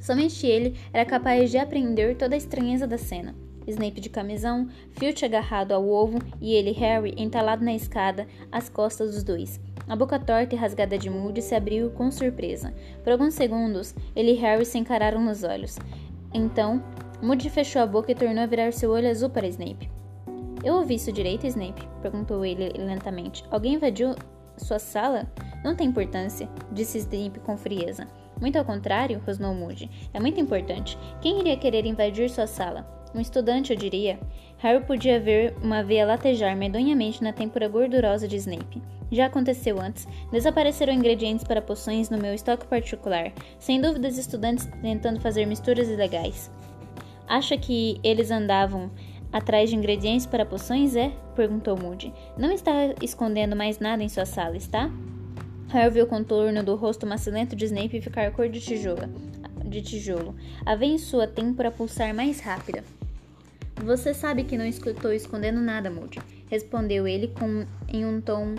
Somente 0.00 0.46
ele 0.46 0.78
era 0.94 1.04
capaz 1.04 1.50
de 1.50 1.58
apreender 1.58 2.16
toda 2.16 2.34
a 2.34 2.38
estranheza 2.38 2.86
da 2.86 2.96
cena. 2.96 3.34
Snape 3.70 4.00
de 4.00 4.08
camisão, 4.08 4.68
Filch 4.92 5.24
agarrado 5.24 5.72
ao 5.72 5.88
ovo 5.88 6.18
e 6.40 6.54
ele, 6.54 6.72
Harry, 6.72 7.14
entalado 7.16 7.64
na 7.64 7.74
escada, 7.74 8.26
às 8.50 8.68
costas 8.68 9.14
dos 9.14 9.22
dois. 9.22 9.60
A 9.88 9.96
boca 9.96 10.18
torta 10.18 10.54
e 10.54 10.58
rasgada 10.58 10.98
de 10.98 11.08
Moody 11.08 11.40
se 11.40 11.54
abriu 11.54 11.90
com 11.90 12.10
surpresa. 12.10 12.74
Por 13.02 13.12
alguns 13.12 13.34
segundos, 13.34 13.94
ele 14.14 14.32
e 14.32 14.36
Harry 14.36 14.66
se 14.66 14.78
encararam 14.78 15.22
nos 15.22 15.44
olhos. 15.44 15.78
Então, 16.34 16.82
Moody 17.22 17.48
fechou 17.48 17.80
a 17.80 17.86
boca 17.86 18.12
e 18.12 18.14
tornou 18.14 18.44
a 18.44 18.46
virar 18.46 18.72
seu 18.72 18.90
olho 18.90 19.08
azul 19.08 19.30
para 19.30 19.46
Snape. 19.48 19.90
Eu 20.62 20.74
ouvi 20.74 20.96
isso 20.96 21.10
direito, 21.10 21.46
Snape? 21.46 21.88
perguntou 22.02 22.44
ele 22.44 22.68
lentamente. 22.76 23.44
Alguém 23.50 23.74
invadiu 23.74 24.14
sua 24.58 24.78
sala? 24.78 25.26
Não 25.64 25.74
tem 25.74 25.88
importância, 25.88 26.48
disse 26.70 26.98
Snape 26.98 27.40
com 27.40 27.56
frieza. 27.56 28.06
Muito 28.40 28.58
ao 28.58 28.64
contrário, 28.64 29.22
rosnou 29.26 29.54
Moody. 29.54 29.90
É 30.12 30.20
muito 30.20 30.40
importante. 30.40 30.98
Quem 31.20 31.40
iria 31.40 31.56
querer 31.56 31.86
invadir 31.86 32.28
sua 32.28 32.46
sala? 32.46 32.97
Um 33.14 33.20
estudante, 33.20 33.72
eu 33.72 33.78
diria. 33.78 34.18
Harry 34.58 34.84
podia 34.84 35.20
ver 35.20 35.54
uma 35.62 35.82
veia 35.82 36.06
latejar 36.06 36.56
medonhamente 36.56 37.22
na 37.22 37.32
têmpora 37.32 37.68
gordurosa 37.68 38.26
de 38.26 38.36
Snape. 38.36 38.82
Já 39.10 39.26
aconteceu 39.26 39.80
antes. 39.80 40.06
Desapareceram 40.30 40.92
ingredientes 40.92 41.44
para 41.44 41.62
poções 41.62 42.10
no 42.10 42.18
meu 42.18 42.34
estoque 42.34 42.66
particular. 42.66 43.32
Sem 43.58 43.80
dúvidas, 43.80 44.18
estudantes 44.18 44.68
tentando 44.82 45.20
fazer 45.20 45.46
misturas 45.46 45.88
ilegais. 45.88 46.50
Acha 47.26 47.56
que 47.56 48.00
eles 48.02 48.30
andavam 48.30 48.90
atrás 49.32 49.70
de 49.70 49.76
ingredientes 49.76 50.26
para 50.26 50.46
poções, 50.46 50.96
é? 50.96 51.12
perguntou 51.34 51.76
Moody. 51.76 52.12
Não 52.36 52.50
está 52.50 52.72
escondendo 53.02 53.54
mais 53.54 53.78
nada 53.78 54.02
em 54.02 54.08
sua 54.08 54.26
sala, 54.26 54.56
está? 54.56 54.90
Harry 55.68 55.90
viu 55.90 56.04
o 56.04 56.08
contorno 56.08 56.62
do 56.62 56.74
rosto 56.74 57.06
macilento 57.06 57.54
de 57.54 57.66
Snape 57.66 58.00
ficar 58.00 58.30
cor 58.32 58.48
de 58.48 58.60
tijolo. 58.60 59.08
De 59.64 59.82
tijolo. 59.82 60.34
A 60.64 60.74
veia 60.74 60.94
em 60.94 60.98
sua 60.98 61.26
têmpora 61.26 61.70
pulsar 61.70 62.14
mais 62.14 62.40
rápida. 62.40 62.82
Você 63.84 64.12
sabe 64.12 64.44
que 64.44 64.58
não 64.58 64.66
estou 64.66 65.12
escondendo 65.12 65.60
nada, 65.60 65.90
Moody, 65.90 66.18
respondeu 66.50 67.06
ele 67.06 67.28
com, 67.28 67.64
em 67.88 68.04
um 68.04 68.20
tom 68.20 68.54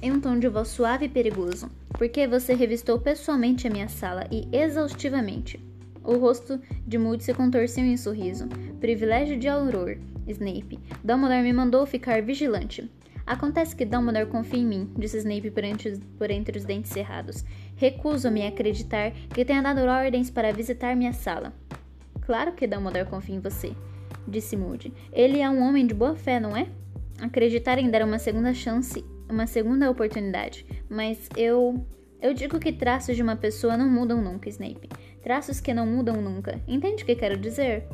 em 0.00 0.10
um 0.10 0.20
tom 0.20 0.36
de 0.36 0.48
voz 0.48 0.66
suave 0.66 1.06
e 1.06 1.08
perigoso, 1.08 1.70
porque 1.90 2.26
você 2.26 2.54
revistou 2.54 2.98
pessoalmente 2.98 3.68
a 3.68 3.70
minha 3.70 3.88
sala 3.88 4.26
e 4.32 4.48
exaustivamente. 4.52 5.64
O 6.02 6.16
rosto 6.16 6.60
de 6.84 6.98
Moody 6.98 7.22
se 7.22 7.32
contorceu 7.32 7.84
em 7.84 7.94
um 7.94 7.96
sorriso. 7.96 8.48
Privilégio 8.80 9.38
de 9.38 9.46
Auror, 9.46 9.96
Snape. 10.26 10.80
Dumbledore 11.04 11.42
me 11.42 11.52
mandou 11.52 11.86
ficar 11.86 12.20
vigilante. 12.20 12.90
Acontece 13.24 13.76
que 13.76 13.84
Dumbledore 13.84 14.26
confia 14.26 14.58
em 14.58 14.66
mim, 14.66 14.90
disse 14.98 15.18
Snape 15.18 15.52
por 15.52 15.62
entre, 15.62 15.96
por 16.18 16.28
entre 16.32 16.58
os 16.58 16.64
dentes 16.64 16.90
cerrados. 16.90 17.44
Recuso-me 17.76 18.42
a 18.42 18.48
acreditar 18.48 19.12
que 19.32 19.44
tenha 19.44 19.62
dado 19.62 19.82
ordens 19.82 20.28
para 20.28 20.52
visitar 20.52 20.96
minha 20.96 21.12
sala. 21.12 21.52
Claro 22.22 22.52
que 22.52 22.66
Dumbledore 22.66 23.08
confia 23.08 23.36
em 23.36 23.40
você, 23.40 23.72
disse 24.26 24.56
Moody. 24.56 24.92
Ele 25.12 25.40
é 25.40 25.48
um 25.48 25.62
homem 25.62 25.86
de 25.86 25.94
boa 25.94 26.14
fé, 26.14 26.40
não 26.40 26.56
é? 26.56 26.66
Acreditar 27.20 27.78
em 27.78 27.90
dar 27.90 28.02
uma 28.04 28.18
segunda 28.18 28.52
chance 28.52 29.04
uma 29.32 29.46
segunda 29.46 29.90
oportunidade, 29.90 30.66
mas 30.88 31.28
eu. 31.36 31.84
Eu 32.20 32.32
digo 32.32 32.60
que 32.60 32.72
traços 32.72 33.16
de 33.16 33.22
uma 33.22 33.34
pessoa 33.34 33.76
não 33.76 33.90
mudam 33.90 34.22
nunca, 34.22 34.48
Snape. 34.48 34.88
Traços 35.24 35.60
que 35.60 35.74
não 35.74 35.84
mudam 35.84 36.22
nunca. 36.22 36.60
Entende 36.68 37.02
o 37.02 37.06
que 37.06 37.16
quero 37.16 37.36
dizer? 37.36 37.84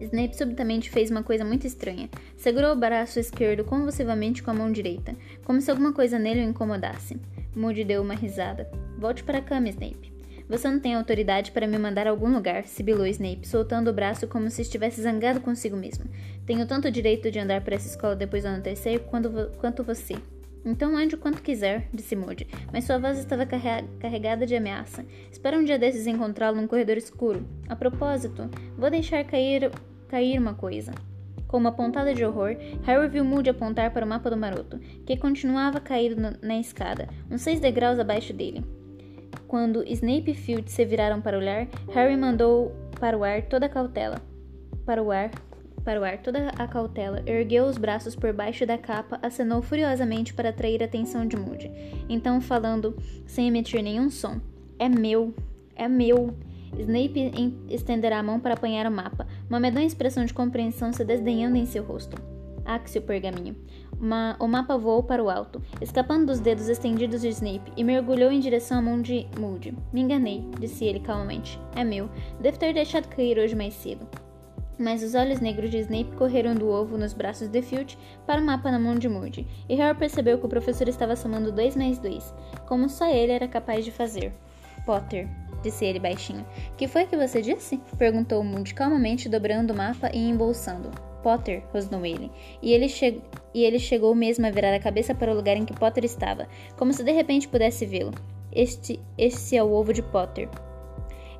Snape 0.00 0.34
subitamente 0.34 0.88
fez 0.88 1.10
uma 1.10 1.22
coisa 1.22 1.44
muito 1.44 1.66
estranha. 1.66 2.08
Segurou 2.38 2.72
o 2.72 2.78
braço 2.78 3.20
esquerdo 3.20 3.62
convulsivamente 3.62 4.42
com 4.42 4.50
a 4.50 4.54
mão 4.54 4.72
direita, 4.72 5.14
como 5.44 5.60
se 5.60 5.70
alguma 5.70 5.92
coisa 5.92 6.18
nele 6.18 6.40
o 6.40 6.48
incomodasse. 6.48 7.20
Moody 7.54 7.84
deu 7.84 8.00
uma 8.00 8.14
risada. 8.14 8.70
Volte 8.96 9.22
para 9.22 9.38
a 9.38 9.42
cama, 9.42 9.68
Snape. 9.68 10.13
Você 10.48 10.70
não 10.70 10.78
tem 10.78 10.94
autoridade 10.94 11.50
para 11.52 11.66
me 11.66 11.78
mandar 11.78 12.06
a 12.06 12.10
algum 12.10 12.32
lugar, 12.32 12.64
sibilou 12.64 13.06
Snape, 13.06 13.48
soltando 13.48 13.88
o 13.88 13.94
braço 13.94 14.28
como 14.28 14.50
se 14.50 14.60
estivesse 14.60 15.00
zangado 15.00 15.40
consigo 15.40 15.76
mesmo. 15.76 16.04
Tenho 16.44 16.66
tanto 16.66 16.90
direito 16.90 17.30
de 17.30 17.38
andar 17.38 17.62
para 17.62 17.76
essa 17.76 17.88
escola 17.88 18.14
depois 18.14 18.42
do 18.42 18.50
anoitecer 18.50 19.00
quanto, 19.00 19.30
quanto 19.58 19.82
você. 19.82 20.14
Então 20.62 20.96
ande 20.96 21.14
o 21.14 21.18
quanto 21.18 21.42
quiser, 21.42 21.88
disse 21.92 22.14
Moody, 22.14 22.46
mas 22.72 22.84
sua 22.84 22.98
voz 22.98 23.18
estava 23.18 23.46
carregada 23.46 24.46
de 24.46 24.54
ameaça. 24.54 25.04
Espero 25.30 25.58
um 25.58 25.64
dia 25.64 25.78
desses 25.78 26.06
encontrá-lo 26.06 26.56
num 26.56 26.66
corredor 26.66 26.96
escuro. 26.96 27.46
A 27.68 27.76
propósito, 27.76 28.50
vou 28.76 28.90
deixar 28.90 29.24
cair, 29.24 29.70
cair 30.08 30.38
uma 30.38 30.54
coisa. 30.54 30.92
Com 31.48 31.58
uma 31.58 31.72
pontada 31.72 32.14
de 32.14 32.24
horror, 32.24 32.56
Harry 32.82 33.08
viu 33.08 33.24
Moody 33.24 33.50
apontar 33.50 33.92
para 33.92 34.04
o 34.04 34.08
mapa 34.08 34.28
do 34.28 34.36
maroto, 34.36 34.78
que 35.06 35.16
continuava 35.16 35.80
caído 35.80 36.16
na 36.42 36.58
escada, 36.58 37.08
uns 37.30 37.42
seis 37.42 37.60
degraus 37.60 37.98
abaixo 37.98 38.32
dele. 38.32 38.64
Quando 39.54 39.84
Snape 39.88 40.32
e 40.32 40.34
Filch 40.34 40.68
se 40.68 40.84
viraram 40.84 41.20
para 41.20 41.38
olhar, 41.38 41.68
Harry 41.92 42.16
mandou 42.16 42.74
para 42.98 43.16
o 43.16 43.22
ar 43.22 43.40
toda 43.42 43.66
a 43.66 43.68
cautela. 43.68 44.20
Para 44.84 45.00
o 45.00 45.12
ar 45.12 45.30
para 45.84 46.00
o 46.00 46.02
ar 46.02 46.18
toda 46.18 46.48
a 46.58 46.66
cautela, 46.66 47.22
ergueu 47.24 47.66
os 47.66 47.78
braços 47.78 48.16
por 48.16 48.32
baixo 48.32 48.66
da 48.66 48.76
capa, 48.76 49.16
acenou 49.22 49.62
furiosamente 49.62 50.34
para 50.34 50.48
atrair 50.48 50.82
a 50.82 50.86
atenção 50.86 51.24
de 51.24 51.36
Moody. 51.36 51.70
Então, 52.08 52.40
falando 52.40 52.96
sem 53.26 53.46
emitir 53.46 53.80
nenhum 53.80 54.10
som: 54.10 54.40
É 54.76 54.88
meu, 54.88 55.32
é 55.76 55.86
meu. 55.86 56.34
Snape 56.76 57.56
estenderá 57.70 58.18
a 58.18 58.24
mão 58.24 58.40
para 58.40 58.54
apanhar 58.54 58.88
o 58.88 58.90
mapa, 58.90 59.24
uma 59.48 59.60
medonha 59.60 59.86
expressão 59.86 60.24
de 60.24 60.34
compreensão 60.34 60.92
se 60.92 61.04
desdenhando 61.04 61.56
em 61.56 61.64
seu 61.64 61.84
rosto. 61.84 62.16
Axe 62.64 62.98
o 62.98 63.02
pergaminho. 63.02 63.54
Uma, 64.04 64.36
o 64.38 64.46
mapa 64.46 64.76
voou 64.76 65.02
para 65.02 65.24
o 65.24 65.30
alto, 65.30 65.62
escapando 65.80 66.26
dos 66.26 66.38
dedos 66.38 66.68
estendidos 66.68 67.22
de 67.22 67.28
Snape, 67.28 67.72
e 67.74 67.82
mergulhou 67.82 68.30
em 68.30 68.38
direção 68.38 68.76
à 68.76 68.82
mão 68.82 69.00
de 69.00 69.26
Moody. 69.40 69.74
Me 69.94 70.02
enganei, 70.02 70.46
disse 70.60 70.84
ele 70.84 71.00
calmamente. 71.00 71.58
É 71.74 71.82
meu. 71.82 72.10
Devo 72.38 72.58
ter 72.58 72.74
deixado 72.74 73.08
cair 73.08 73.38
hoje 73.38 73.56
mais 73.56 73.72
cedo. 73.72 74.06
Mas 74.78 75.02
os 75.02 75.14
olhos 75.14 75.40
negros 75.40 75.70
de 75.70 75.78
Snape 75.78 76.14
correram 76.16 76.54
do 76.54 76.68
ovo 76.68 76.98
nos 76.98 77.14
braços 77.14 77.48
de 77.48 77.62
Filch 77.62 77.96
para 78.26 78.42
o 78.42 78.44
mapa 78.44 78.70
na 78.70 78.78
mão 78.78 78.94
de 78.94 79.08
Moody, 79.08 79.48
e 79.66 79.74
Harry 79.74 79.96
percebeu 79.96 80.38
que 80.38 80.44
o 80.44 80.50
professor 80.50 80.86
estava 80.86 81.16
somando 81.16 81.50
dois 81.50 81.74
mais 81.74 81.98
dois, 81.98 82.34
como 82.66 82.90
só 82.90 83.08
ele 83.10 83.32
era 83.32 83.48
capaz 83.48 83.86
de 83.86 83.90
fazer. 83.90 84.34
Potter, 84.84 85.26
disse 85.62 85.82
ele 85.82 85.98
baixinho. 85.98 86.44
Que 86.76 86.86
foi 86.86 87.06
que 87.06 87.16
você 87.16 87.40
disse? 87.40 87.80
perguntou 87.96 88.44
Moody 88.44 88.74
calmamente, 88.74 89.30
dobrando 89.30 89.72
o 89.72 89.76
mapa 89.76 90.10
e 90.12 90.28
embolsando. 90.28 90.90
Potter, 91.24 91.62
rosnou 91.72 92.04
ele. 92.04 92.30
E 92.60 92.74
ele, 92.74 92.86
e 93.54 93.64
ele 93.64 93.78
chegou 93.78 94.14
mesmo 94.14 94.46
a 94.46 94.50
virar 94.50 94.74
a 94.74 94.78
cabeça 94.78 95.14
para 95.14 95.32
o 95.32 95.34
lugar 95.34 95.56
em 95.56 95.64
que 95.64 95.72
Potter 95.72 96.04
estava, 96.04 96.46
como 96.76 96.92
se 96.92 97.02
de 97.02 97.12
repente 97.12 97.48
pudesse 97.48 97.86
vê-lo. 97.86 98.12
Este, 98.52 99.00
este 99.16 99.56
é 99.56 99.62
o 99.64 99.72
ovo 99.72 99.94
de 99.94 100.02
Potter. 100.02 100.50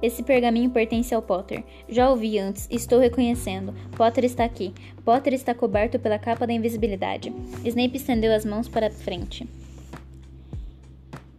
Esse 0.00 0.22
pergaminho 0.22 0.70
pertence 0.70 1.14
ao 1.14 1.20
Potter. 1.20 1.62
Já 1.86 2.08
ouvi 2.08 2.38
antes, 2.38 2.66
estou 2.70 2.98
reconhecendo. 2.98 3.74
Potter 3.94 4.24
está 4.24 4.44
aqui. 4.44 4.72
Potter 5.04 5.34
está 5.34 5.54
coberto 5.54 5.98
pela 5.98 6.18
capa 6.18 6.46
da 6.46 6.52
invisibilidade. 6.54 7.30
Snape 7.62 7.98
estendeu 7.98 8.34
as 8.34 8.44
mãos 8.44 8.68
para 8.68 8.90
frente. 8.90 9.46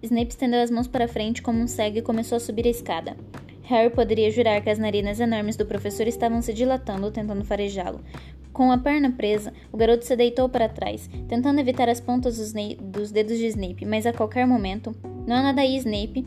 Snape 0.04 0.30
estendeu 0.30 0.62
as 0.62 0.70
mãos 0.70 0.88
para 0.88 1.08
frente 1.08 1.42
como 1.42 1.60
um 1.60 1.68
cego 1.68 1.98
e 1.98 2.02
começou 2.04 2.36
a 2.36 2.40
subir 2.40 2.68
a 2.68 2.70
escada. 2.70 3.18
Harry 3.66 3.90
poderia 3.90 4.30
jurar 4.30 4.62
que 4.62 4.70
as 4.70 4.78
narinas 4.78 5.20
enormes 5.20 5.56
do 5.56 5.66
professor 5.66 6.08
estavam 6.08 6.42
se 6.42 6.54
dilatando, 6.54 7.10
tentando 7.10 7.44
farejá-lo. 7.44 8.00
Com 8.56 8.72
a 8.72 8.78
perna 8.78 9.12
presa, 9.12 9.52
o 9.70 9.76
garoto 9.76 10.06
se 10.06 10.15
deitou 10.15 10.48
para 10.48 10.70
trás, 10.70 11.10
tentando 11.28 11.60
evitar 11.60 11.89
as 11.89 12.00
pontas 12.00 12.38
dos, 12.38 12.54
dos 12.82 13.12
dedos 13.12 13.38
de 13.38 13.48
Snape, 13.48 13.86
mas 13.86 14.06
a 14.06 14.13
qualquer 14.13 14.48
momento. 14.48 14.96
Não 15.28 15.36
há 15.36 15.44
nada 15.44 15.60
aí, 15.60 15.76
Snape, 15.76 16.26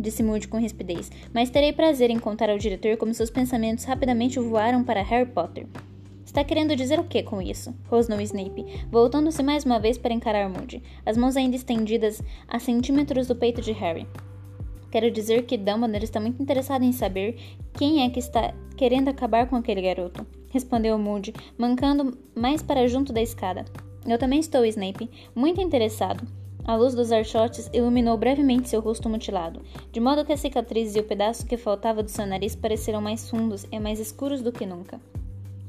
disse 0.00 0.22
Moody 0.22 0.48
com 0.48 0.58
rispidez, 0.58 1.12
mas 1.34 1.50
terei 1.50 1.74
prazer 1.74 2.08
em 2.08 2.18
contar 2.18 2.48
ao 2.48 2.56
diretor 2.56 2.96
como 2.96 3.12
seus 3.12 3.28
pensamentos 3.28 3.84
rapidamente 3.84 4.38
voaram 4.38 4.82
para 4.82 5.02
Harry 5.02 5.30
Potter. 5.30 5.66
Está 6.24 6.42
querendo 6.42 6.74
dizer 6.74 6.98
o 6.98 7.04
que 7.04 7.22
com 7.22 7.42
isso? 7.42 7.74
rosnou 7.90 8.22
Snape, 8.22 8.86
voltando-se 8.90 9.42
mais 9.42 9.66
uma 9.66 9.78
vez 9.78 9.98
para 9.98 10.14
encarar 10.14 10.48
Moody, 10.48 10.82
as 11.04 11.18
mãos 11.18 11.36
ainda 11.36 11.56
estendidas 11.56 12.22
a 12.48 12.58
centímetros 12.58 13.26
do 13.26 13.36
peito 13.36 13.60
de 13.60 13.72
Harry. 13.72 14.06
Quero 14.90 15.10
dizer 15.10 15.44
que 15.44 15.56
Dumbledore 15.56 16.04
está 16.04 16.20
muito 16.20 16.42
interessado 16.42 16.84
em 16.84 16.92
saber 16.92 17.36
quem 17.72 18.04
é 18.04 18.10
que 18.10 18.18
está 18.18 18.54
querendo 18.76 19.08
acabar 19.08 19.48
com 19.48 19.56
aquele 19.56 19.82
garoto, 19.82 20.26
respondeu 20.50 20.98
Moody, 20.98 21.34
mancando 21.58 22.16
mais 22.34 22.62
para 22.62 22.86
junto 22.86 23.12
da 23.12 23.22
escada. 23.22 23.64
Eu 24.06 24.18
também 24.18 24.38
estou, 24.38 24.64
Snape, 24.64 25.10
muito 25.34 25.60
interessado. 25.60 26.26
A 26.64 26.74
luz 26.74 26.94
dos 26.94 27.12
archotes 27.12 27.70
iluminou 27.72 28.16
brevemente 28.16 28.68
seu 28.68 28.80
rosto 28.80 29.08
mutilado, 29.08 29.62
de 29.92 30.00
modo 30.00 30.24
que 30.24 30.32
as 30.32 30.40
cicatrizes 30.40 30.96
e 30.96 31.00
o 31.00 31.04
pedaço 31.04 31.46
que 31.46 31.56
faltava 31.56 32.02
do 32.02 32.10
seu 32.10 32.26
nariz 32.26 32.56
pareceram 32.56 33.00
mais 33.00 33.30
fundos 33.30 33.64
e 33.70 33.78
mais 33.78 34.00
escuros 34.00 34.42
do 34.42 34.50
que 34.50 34.66
nunca. 34.66 35.00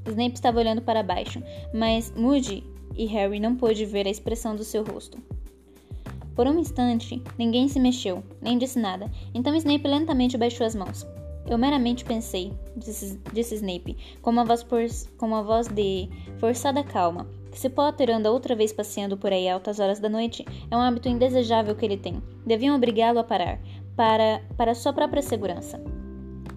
Snape 0.08 0.34
estava 0.34 0.60
olhando 0.60 0.82
para 0.82 1.03
baixo, 1.03 1.41
mas 1.73 2.12
Moody 2.15 2.63
e 2.95 3.06
Harry 3.06 3.39
não 3.39 3.56
pôde 3.56 3.86
ver 3.86 4.08
a 4.08 4.10
expressão 4.10 4.56
do 4.56 4.63
seu 4.63 4.84
rosto. 4.84 5.19
Por 6.38 6.45
um 6.45 6.60
instante, 6.60 7.19
ninguém 7.36 7.67
se 7.67 7.80
mexeu, 7.80 8.23
nem 8.39 8.60
disse 8.60 8.78
nada, 8.78 9.10
então 9.34 9.56
Snape 9.56 9.88
lentamente 9.88 10.38
baixou 10.38 10.67
as 10.67 10.76
mãos. 10.76 11.04
Eu 11.50 11.58
meramente 11.58 12.06
pensei, 12.06 12.54
disse, 12.76 13.19
disse 13.34 13.56
Snape, 13.56 13.97
com 14.21 14.30
uma, 14.30 14.45
voz 14.45 14.62
por, 14.62 14.82
com 15.17 15.26
uma 15.26 15.41
voz 15.41 15.67
de 15.67 16.08
forçada 16.38 16.84
calma, 16.84 17.26
que 17.52 17.60
se 17.60 17.71
Potter 17.71 18.12
anda 18.12 18.32
outra 18.32 18.56
vez 18.56 18.71
passeando 18.71 19.17
por 19.17 19.34
aí 19.34 19.50
altas 19.50 19.80
horas 19.80 20.00
da 20.00 20.10
noite, 20.10 20.45
é 20.69 20.78
um 20.78 20.80
hábito 20.80 21.10
indesejável 21.10 21.73
que 21.73 21.84
ele 21.84 21.97
tem. 21.97 22.21
Deviam 22.45 22.76
obrigá-lo 22.76 23.17
a 23.17 23.23
parar, 23.23 23.60
para, 23.95 24.43
para 24.56 24.76
sua 24.76 24.93
própria 24.93 25.23
segurança. 25.23 25.82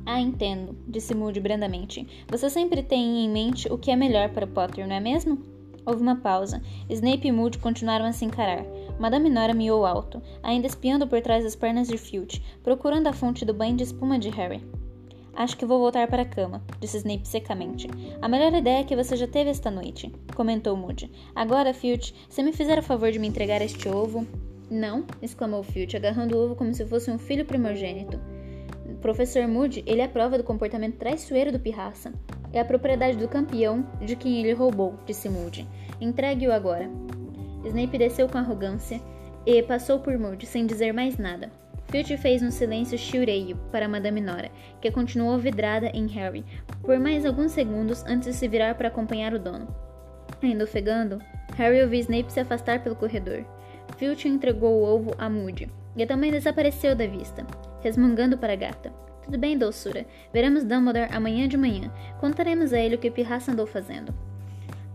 Ah, 0.04 0.20
entendo, 0.20 0.76
disse 0.86 1.14
Moody 1.14 1.40
brandamente. 1.40 2.06
Você 2.28 2.50
sempre 2.50 2.82
tem 2.82 3.24
em 3.24 3.30
mente 3.30 3.66
o 3.72 3.78
que 3.78 3.90
é 3.90 3.96
melhor 3.96 4.28
para 4.28 4.46
Potter, 4.46 4.86
não 4.86 4.96
é 4.96 5.00
mesmo? 5.00 5.40
Houve 5.86 6.02
uma 6.02 6.16
pausa. 6.16 6.62
Snape 6.90 7.28
e 7.28 7.32
Moody 7.32 7.58
continuaram 7.58 8.04
a 8.04 8.12
se 8.12 8.26
encarar. 8.26 8.62
Madame 9.00 9.30
Nora 9.30 9.54
miou 9.54 9.86
alto, 9.86 10.22
ainda 10.42 10.66
espiando 10.66 11.08
por 11.08 11.22
trás 11.22 11.42
das 11.42 11.56
pernas 11.56 11.88
de 11.88 11.96
Filch, 11.96 12.42
procurando 12.62 13.06
a 13.06 13.14
fonte 13.14 13.46
do 13.46 13.54
banho 13.54 13.74
de 13.74 13.82
espuma 13.82 14.18
de 14.18 14.28
Harry. 14.28 14.62
Acho 15.34 15.56
que 15.56 15.64
vou 15.64 15.78
voltar 15.78 16.06
para 16.06 16.20
a 16.20 16.26
cama, 16.26 16.62
disse 16.78 16.98
Snape 16.98 17.26
secamente. 17.26 17.88
A 18.20 18.28
melhor 18.28 18.52
ideia 18.52 18.80
é 18.80 18.84
que 18.84 18.94
você 18.94 19.16
já 19.16 19.26
teve 19.26 19.48
esta 19.48 19.70
noite, 19.70 20.14
comentou 20.36 20.76
Moody. 20.76 21.10
Agora, 21.34 21.72
Filch, 21.72 22.14
se 22.28 22.42
me 22.42 22.52
fizer 22.52 22.78
o 22.78 22.82
favor 22.82 23.10
de 23.10 23.18
me 23.18 23.26
entregar 23.26 23.62
este 23.62 23.88
ovo. 23.88 24.26
Não, 24.70 25.06
exclamou 25.22 25.62
Filch, 25.62 25.96
agarrando 25.96 26.36
o 26.36 26.44
ovo 26.44 26.54
como 26.54 26.74
se 26.74 26.84
fosse 26.84 27.10
um 27.10 27.18
filho 27.18 27.46
primogênito. 27.46 28.20
Professor 29.00 29.48
Moody, 29.48 29.82
ele 29.86 30.02
é 30.02 30.04
a 30.04 30.10
prova 30.10 30.36
do 30.36 30.44
comportamento 30.44 30.98
traiçoeiro 30.98 31.50
do 31.50 31.58
pirraça. 31.58 32.12
É 32.52 32.60
a 32.60 32.66
propriedade 32.66 33.16
do 33.16 33.28
campeão 33.28 33.82
de 34.04 34.14
quem 34.14 34.40
ele 34.40 34.52
roubou, 34.52 34.98
disse 35.06 35.26
Moody. 35.26 35.66
Entregue-o 36.02 36.52
agora. 36.52 36.90
Snape 37.64 37.98
desceu 37.98 38.28
com 38.28 38.38
arrogância 38.38 39.00
e 39.46 39.62
passou 39.62 39.98
por 39.98 40.18
Moody 40.18 40.46
sem 40.46 40.66
dizer 40.66 40.92
mais 40.92 41.18
nada. 41.18 41.50
Filch 41.88 42.16
fez 42.18 42.42
um 42.42 42.50
silêncio 42.50 42.96
chiureio 42.96 43.56
para 43.72 43.88
Madame 43.88 44.20
Nora, 44.20 44.50
que 44.80 44.90
continuou 44.90 45.38
vidrada 45.38 45.90
em 45.92 46.06
Harry 46.06 46.44
por 46.82 46.98
mais 47.00 47.26
alguns 47.26 47.52
segundos 47.52 48.04
antes 48.06 48.28
de 48.28 48.34
se 48.34 48.46
virar 48.46 48.76
para 48.76 48.88
acompanhar 48.88 49.34
o 49.34 49.38
dono. 49.38 49.68
Ainda 50.40 50.64
ofegando, 50.64 51.20
Harry 51.56 51.82
ouviu 51.82 52.00
Snape 52.00 52.32
se 52.32 52.40
afastar 52.40 52.82
pelo 52.82 52.94
corredor. 52.94 53.44
Filch 53.96 54.28
entregou 54.28 54.72
o 54.72 54.84
ovo 54.84 55.14
a 55.18 55.28
Moody, 55.28 55.68
e 55.96 56.06
também 56.06 56.30
desapareceu 56.30 56.94
da 56.94 57.06
vista, 57.06 57.46
resmungando 57.82 58.38
para 58.38 58.52
a 58.52 58.56
gata. 58.56 58.92
Tudo 59.24 59.38
bem, 59.38 59.58
doçura. 59.58 60.06
Veremos 60.32 60.64
Dumbledore 60.64 61.12
amanhã 61.12 61.46
de 61.46 61.56
manhã. 61.56 61.92
Contaremos 62.20 62.72
a 62.72 62.78
ele 62.78 62.94
o 62.94 62.98
que 62.98 63.10
Pirraça 63.10 63.52
andou 63.52 63.66
fazendo. 63.66 64.14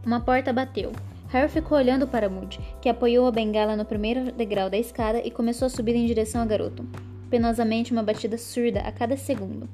Uma 0.06 0.19
porta 0.19 0.51
bateu. 0.51 0.91
Harry 1.30 1.50
ficou 1.50 1.78
olhando 1.78 2.08
para 2.08 2.30
Moody, 2.30 2.60
que 2.82 2.90
apoiou 2.90 3.26
a 3.28 3.32
bengala 3.32 3.76
no 3.76 3.86
primeiro 3.86 4.32
degrau 4.32 4.70
da 4.70 4.78
escada 4.78 5.20
e 5.20 5.32
começou 5.32 5.66
a 5.66 5.70
subir 5.70 5.96
em 5.96 6.06
direção 6.06 6.42
ao 6.42 6.48
garoto. 6.48 6.86
Penosamente, 7.30 7.92
uma 7.92 8.04
batida 8.04 8.38
surda 8.38 8.82
a 8.82 8.92
cada 8.92 9.18
segundo. 9.18 9.68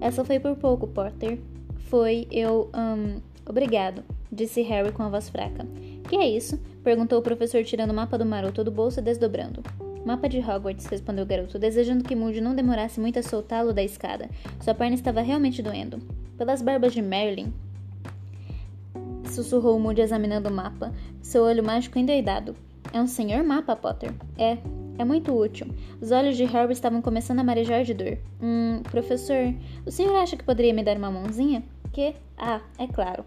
Essa 0.00 0.24
foi 0.24 0.38
por 0.38 0.54
pouco, 0.56 0.86
Potter. 0.86 1.38
Foi, 1.88 2.26
eu, 2.30 2.70
um, 2.74 3.20
obrigado, 3.48 4.04
disse 4.30 4.60
Harry 4.62 4.92
com 4.92 5.02
a 5.02 5.08
voz 5.08 5.28
fraca. 5.28 5.66
Que 6.08 6.16
é 6.16 6.28
isso? 6.28 6.60
perguntou 6.84 7.18
o 7.18 7.22
professor 7.22 7.64
tirando 7.64 7.90
o 7.90 7.94
mapa 7.94 8.18
do 8.18 8.26
maroto 8.26 8.62
do 8.62 8.70
bolso 8.70 9.00
e 9.00 9.02
desdobrando. 9.02 9.62
Mapa 10.04 10.28
de 10.28 10.38
Hogwarts, 10.38 10.86
respondeu 10.86 11.24
o 11.24 11.26
garoto, 11.26 11.58
desejando 11.58 12.04
que 12.04 12.14
Moody 12.14 12.40
não 12.40 12.54
demorasse 12.54 13.00
muito 13.00 13.18
a 13.18 13.22
soltá-lo 13.24 13.72
da 13.72 13.82
escada. 13.82 14.30
Sua 14.60 14.72
perna 14.72 14.94
estava 14.94 15.20
realmente 15.20 15.60
doendo. 15.60 15.98
Pelas 16.38 16.62
barbas 16.62 16.92
de 16.92 17.02
Merlin, 17.02 17.52
sussurrou 19.28 19.78
Moody 19.78 20.00
examinando 20.00 20.48
o 20.48 20.52
mapa, 20.52 20.92
seu 21.20 21.42
olho 21.44 21.64
mágico 21.64 21.98
endoidado. 21.98 22.56
É 22.92 23.00
um 23.00 23.06
senhor 23.06 23.42
mapa, 23.42 23.74
Potter. 23.74 24.12
É, 24.38 24.58
é 24.98 25.04
muito 25.04 25.36
útil. 25.36 25.66
Os 26.00 26.10
olhos 26.10 26.36
de 26.36 26.44
Harry 26.44 26.72
estavam 26.72 27.02
começando 27.02 27.40
a 27.40 27.44
marejar 27.44 27.84
de 27.84 27.94
dor. 27.94 28.18
Hum, 28.40 28.82
professor, 28.90 29.54
o 29.84 29.90
senhor 29.90 30.16
acha 30.16 30.36
que 30.36 30.44
poderia 30.44 30.72
me 30.72 30.82
dar 30.82 30.96
uma 30.96 31.10
mãozinha? 31.10 31.62
Que? 31.92 32.14
Ah, 32.36 32.60
é 32.78 32.86
claro. 32.86 33.24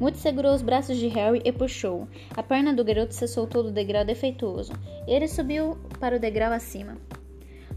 Moody 0.00 0.18
segurou 0.18 0.54
os 0.54 0.62
braços 0.62 0.96
de 0.96 1.08
Harry 1.08 1.42
e 1.44 1.52
puxou. 1.52 2.08
A 2.36 2.42
perna 2.42 2.72
do 2.72 2.84
garoto 2.84 3.14
se 3.14 3.28
soltou 3.28 3.62
do 3.62 3.70
degrau 3.70 4.04
defeituoso. 4.04 4.72
Ele 5.06 5.28
subiu 5.28 5.76
para 6.00 6.16
o 6.16 6.20
degrau 6.20 6.52
acima. 6.52 6.96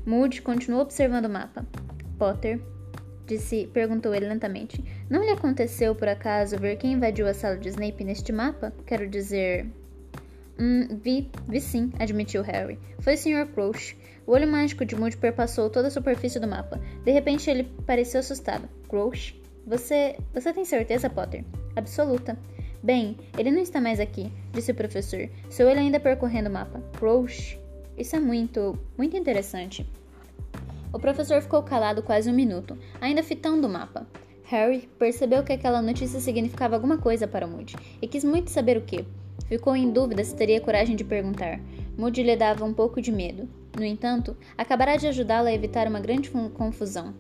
Moody 0.05 0.41
continuou 0.41 0.81
observando 0.81 1.25
o 1.25 1.29
mapa. 1.29 1.65
Potter, 2.17 2.61
Disse, 3.25 3.67
perguntou 3.73 4.13
ele 4.13 4.27
lentamente. 4.27 4.83
Não 5.09 5.23
lhe 5.23 5.31
aconteceu 5.31 5.95
por 5.95 6.07
acaso 6.07 6.57
ver 6.57 6.77
quem 6.77 6.93
invadiu 6.93 7.27
a 7.27 7.33
sala 7.33 7.57
de 7.57 7.69
Snape 7.69 8.03
neste 8.03 8.31
mapa? 8.31 8.71
Quero 8.85 9.07
dizer. 9.07 9.65
Hum, 10.59 10.99
vi, 11.01 11.29
vi 11.47 11.59
sim, 11.59 11.91
admitiu 11.99 12.41
Harry. 12.43 12.79
Foi 12.99 13.15
o 13.15 13.17
Sr. 13.17 13.47
Crouch. 13.53 13.97
O 14.27 14.31
olho 14.31 14.47
mágico 14.47 14.85
de 14.85 14.95
Moody 14.95 15.17
perpassou 15.17 15.69
toda 15.69 15.87
a 15.87 15.91
superfície 15.91 16.39
do 16.39 16.47
mapa. 16.47 16.79
De 17.03 17.11
repente 17.11 17.49
ele 17.49 17.63
pareceu 17.85 18.19
assustado. 18.19 18.69
Crouch? 18.87 19.41
Você. 19.65 20.15
Você 20.33 20.53
tem 20.53 20.63
certeza, 20.63 21.09
Potter? 21.09 21.43
Absoluta. 21.75 22.37
Bem, 22.81 23.17
ele 23.35 23.49
não 23.49 23.61
está 23.61 23.81
mais 23.81 23.99
aqui, 23.99 24.31
disse 24.53 24.71
o 24.71 24.75
professor, 24.75 25.27
seu 25.49 25.67
olho 25.67 25.79
ainda 25.79 25.99
percorrendo 25.99 26.49
o 26.49 26.53
mapa. 26.53 26.79
Crouch? 26.99 27.59
Isso 27.97 28.15
é 28.15 28.19
muito. 28.19 28.77
muito 28.95 29.17
interessante. 29.17 29.89
O 30.95 30.99
professor 30.99 31.41
ficou 31.41 31.61
calado 31.61 32.01
quase 32.01 32.29
um 32.29 32.33
minuto, 32.33 32.77
ainda 33.01 33.21
fitando 33.21 33.67
o 33.67 33.69
mapa. 33.69 34.07
Harry 34.45 34.87
percebeu 34.97 35.43
que 35.43 35.51
aquela 35.51 35.81
notícia 35.81 36.21
significava 36.21 36.73
alguma 36.73 36.97
coisa 36.97 37.27
para 37.27 37.45
Moody 37.45 37.75
e 38.01 38.07
quis 38.07 38.23
muito 38.23 38.49
saber 38.49 38.77
o 38.77 38.81
que. 38.81 39.05
Ficou 39.49 39.75
em 39.75 39.91
dúvida 39.91 40.23
se 40.23 40.33
teria 40.33 40.61
coragem 40.61 40.95
de 40.95 41.03
perguntar. 41.03 41.59
Moody 41.97 42.23
lhe 42.23 42.37
dava 42.37 42.63
um 42.63 42.73
pouco 42.73 43.01
de 43.01 43.11
medo. 43.11 43.45
No 43.77 43.83
entanto, 43.83 44.37
acabará 44.57 44.95
de 44.95 45.05
ajudá-la 45.05 45.49
a 45.49 45.53
evitar 45.53 45.85
uma 45.85 45.99
grande 45.99 46.31
confusão. 46.53 47.13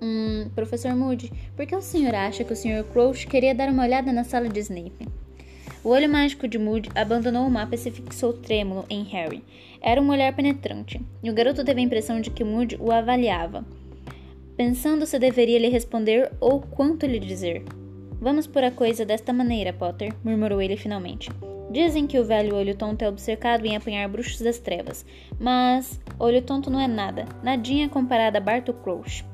Hum, 0.00 0.48
professor 0.54 0.96
Moody, 0.96 1.30
por 1.54 1.66
que 1.66 1.76
o 1.76 1.82
senhor 1.82 2.14
acha 2.14 2.44
que 2.44 2.54
o 2.54 2.56
Sr. 2.56 2.82
Crouch 2.90 3.26
queria 3.26 3.54
dar 3.54 3.68
uma 3.68 3.82
olhada 3.82 4.10
na 4.10 4.24
sala 4.24 4.48
de 4.48 4.60
Snape? 4.60 5.06
O 5.84 5.90
olho 5.90 6.08
mágico 6.08 6.48
de 6.48 6.58
Moody 6.58 6.88
abandonou 6.94 7.46
o 7.46 7.50
mapa 7.50 7.74
e 7.74 7.78
se 7.78 7.90
fixou 7.90 8.32
trêmulo 8.32 8.86
em 8.88 9.02
Harry. 9.04 9.44
Era 9.80 10.00
um 10.00 10.10
olhar 10.10 10.34
penetrante, 10.34 11.00
e 11.22 11.30
o 11.30 11.34
garoto 11.34 11.64
teve 11.64 11.80
a 11.80 11.84
impressão 11.84 12.20
de 12.20 12.30
que 12.30 12.44
Moody 12.44 12.76
o 12.80 12.90
avaliava, 12.90 13.64
pensando 14.56 15.06
se 15.06 15.18
deveria 15.18 15.58
lhe 15.58 15.68
responder 15.68 16.32
ou 16.40 16.60
quanto 16.60 17.06
lhe 17.06 17.18
dizer. 17.18 17.64
Vamos 18.20 18.46
por 18.46 18.64
a 18.64 18.70
coisa 18.72 19.04
desta 19.04 19.32
maneira, 19.32 19.72
Potter, 19.72 20.12
murmurou 20.24 20.60
ele 20.60 20.76
finalmente. 20.76 21.30
Dizem 21.70 22.06
que 22.06 22.18
o 22.18 22.24
velho 22.24 22.56
olho 22.56 22.74
tonto 22.74 23.02
é 23.02 23.08
obcecado 23.08 23.66
em 23.66 23.76
apanhar 23.76 24.08
bruxos 24.08 24.40
das 24.40 24.58
trevas, 24.58 25.06
mas 25.38 26.00
olho 26.18 26.42
tonto 26.42 26.70
não 26.70 26.80
é 26.80 26.88
nada, 26.88 27.26
nadinha 27.42 27.88
comparado 27.88 28.36
a 28.36 28.40
Barto 28.40 28.72
Crouch. 28.72 29.24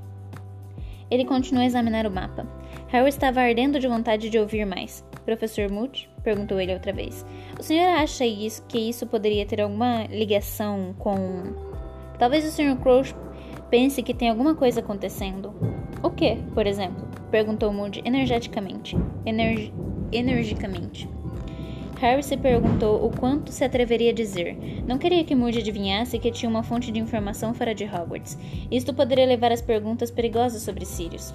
Ele 1.11 1.25
continuou 1.25 1.63
a 1.63 1.67
examinar 1.67 2.07
o 2.07 2.11
mapa. 2.11 2.47
Harry 2.89 3.09
estava 3.09 3.41
ardendo 3.41 3.79
de 3.79 3.89
vontade 3.89 4.29
de 4.29 4.39
ouvir 4.39 4.67
mais. 4.67 5.05
Professor 5.25 5.71
Moody? 5.71 6.13
Perguntou 6.25 6.59
ele 6.59 6.73
outra 6.73 6.93
vez. 6.93 7.25
O 7.61 7.63
senhor 7.63 7.87
acha 7.99 8.27
isso, 8.27 8.65
que 8.67 8.79
isso 8.79 9.07
poderia 9.07 9.47
ter 9.47 9.61
alguma 9.61 10.07
ligação 10.07 10.95
com. 10.99 11.17
Talvez 12.19 12.45
o 12.45 12.51
Sr. 12.51 12.77
Crouch 12.83 13.15
pense 13.71 14.03
que 14.03 14.15
tem 14.15 14.31
alguma 14.31 14.55
coisa 14.55 14.81
acontecendo. 14.81 15.55
O 16.03 16.11
que, 16.11 16.37
por 16.55 16.67
exemplo? 16.67 17.07
perguntou 17.31 17.73
Moody 17.73 18.03
energeticamente. 18.05 18.97
Energi 19.27 19.73
energicamente. 20.13 21.09
Harry 22.01 22.23
se 22.23 22.37
perguntou 22.37 23.05
o 23.05 23.11
quanto 23.11 23.51
se 23.51 23.65
atreveria 23.65 24.11
a 24.11 24.15
dizer. 24.15 24.57
Não 24.87 24.99
queria 24.99 25.25
que 25.25 25.35
Moody 25.35 25.59
adivinhasse 25.59 26.19
que 26.19 26.31
tinha 26.31 26.49
uma 26.49 26.63
fonte 26.63 26.93
de 26.93 27.01
informação 27.01 27.55
fora 27.55 27.75
de 27.75 27.85
Hogwarts. 27.85 28.39
Isto 28.71 28.93
poderia 28.93 29.27
levar 29.27 29.51
às 29.53 29.63
perguntas 29.63 30.11
perigosas 30.11 30.63
sobre 30.63 30.85
Sirius. 30.85 31.35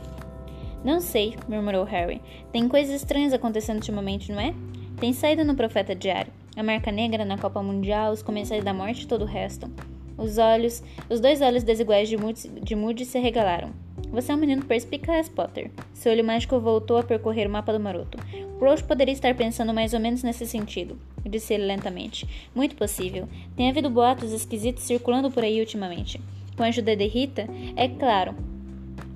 Não 0.84 1.02
sei, 1.02 1.36
murmurou 1.48 1.84
Harry. 1.84 2.22
Tem 2.54 2.70
coisas 2.70 2.96
estranhas 2.96 3.34
acontecendo 3.34 3.78
ultimamente, 3.78 4.32
não 4.32 4.40
é? 4.40 4.54
Tem 5.00 5.14
saído 5.14 5.46
no 5.46 5.56
Profeta 5.56 5.96
Diário. 5.96 6.34
A 6.58 6.62
marca 6.62 6.92
negra 6.92 7.24
na 7.24 7.38
Copa 7.38 7.64
Mundial, 7.64 8.12
os 8.12 8.22
comensais 8.22 8.66
da 8.66 8.74
morte 8.74 9.04
e 9.04 9.08
todo 9.08 9.22
o 9.22 9.26
resto. 9.26 9.72
Os 10.18 10.38
olhos, 10.38 10.84
os 11.10 11.22
dois 11.22 11.42
olhos 11.42 11.64
desiguais 11.64 12.10
de 12.10 12.18
Moody, 12.18 12.50
de 12.62 12.76
Moody 12.76 13.06
se 13.06 13.18
regalaram. 13.18 13.70
Você 14.12 14.34
é 14.34 14.36
um 14.36 14.38
menino 14.38 14.66
perspicaz, 14.66 15.30
Potter. 15.30 15.72
Seu 15.94 16.12
olho 16.12 16.26
mágico 16.26 16.60
voltou 16.60 16.98
a 16.98 17.04
percorrer 17.04 17.48
o 17.48 17.50
mapa 17.50 17.72
do 17.72 17.80
maroto. 17.80 18.18
Crouch 18.60 18.84
poderia 18.84 19.14
estar 19.14 19.34
pensando 19.36 19.74
mais 19.74 19.94
ou 19.94 20.02
menos 20.02 20.22
nesse 20.22 20.46
sentido, 20.46 21.00
disse 21.26 21.54
ele 21.54 21.66
lentamente. 21.66 22.28
Muito 22.54 22.76
possível. 22.76 23.26
Tem 23.56 23.70
havido 23.70 23.90
boatos 23.90 24.34
esquisitos 24.34 24.84
circulando 24.84 25.32
por 25.32 25.46
aí 25.46 25.62
ultimamente. 25.62 26.20
Com 26.58 26.64
a 26.64 26.68
ajuda 26.68 26.94
de 26.94 27.08
Rita, 27.08 27.48
é 27.78 27.88
claro. 27.88 28.36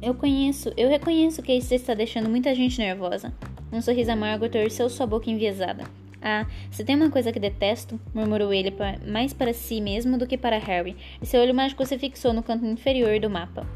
Eu 0.02 0.14
conheço, 0.14 0.72
eu 0.78 0.88
reconheço 0.88 1.44
que 1.44 1.54
isso 1.54 1.74
está 1.74 1.94
deixando 1.94 2.30
muita 2.30 2.56
gente 2.56 2.78
nervosa. 2.78 3.34
Um 3.74 3.82
sorriso 3.82 4.12
amargo 4.12 4.48
torceu 4.48 4.88
sua 4.88 5.08
boca 5.08 5.32
enviesada. 5.32 5.86
Ah, 6.22 6.46
se 6.70 6.84
tem 6.84 6.96
uma 6.96 7.10
coisa 7.10 7.32
que 7.32 7.40
detesto, 7.40 8.00
murmurou 8.14 8.54
ele 8.54 8.72
mais 9.08 9.34
para 9.34 9.52
si 9.52 9.82
mesmo 9.82 10.16
do 10.16 10.28
que 10.28 10.38
para 10.38 10.60
Harry, 10.60 10.96
e 11.20 11.26
seu 11.26 11.42
olho 11.42 11.56
mágico 11.56 11.84
se 11.84 11.98
fixou 11.98 12.34
no 12.34 12.44
canto 12.44 12.68
inferior 12.68 13.20
do 13.20 13.32
mapa. 13.32 13.68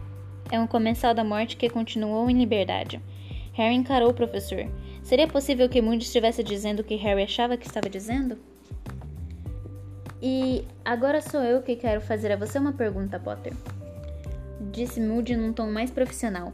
É 0.52 0.60
um 0.60 0.68
comensal 0.68 1.16
da 1.16 1.24
morte 1.24 1.58
que 1.58 1.68
continuou 1.68 2.30
em 2.30 2.38
liberdade. 2.38 3.02
Harry 3.54 3.74
encarou 3.74 4.12
o 4.12 4.14
professor. 4.14 4.68
Seria 5.02 5.28
possível 5.28 5.68
que 5.68 5.82
Moody 5.82 6.04
estivesse 6.04 6.44
dizendo 6.44 6.82
o 6.82 6.84
que 6.84 6.96
Harry 6.96 7.24
achava 7.24 7.58
que 7.58 7.66
estava 7.66 7.90
dizendo? 7.90 8.38
E 10.22 10.64
agora 10.86 11.22
sou 11.22 11.42
eu 11.42 11.64
que 11.64 11.76
quero 11.76 12.02
fazer 12.02 12.32
a 12.32 12.38
você 12.38 12.60
uma 12.60 12.72
pergunta, 12.72 13.20
Potter. 13.20 13.52
Disse 14.72 15.02
Moody 15.02 15.36
num 15.36 15.52
tom 15.54 15.72
mais 15.72 15.90
profissional. 15.90 16.54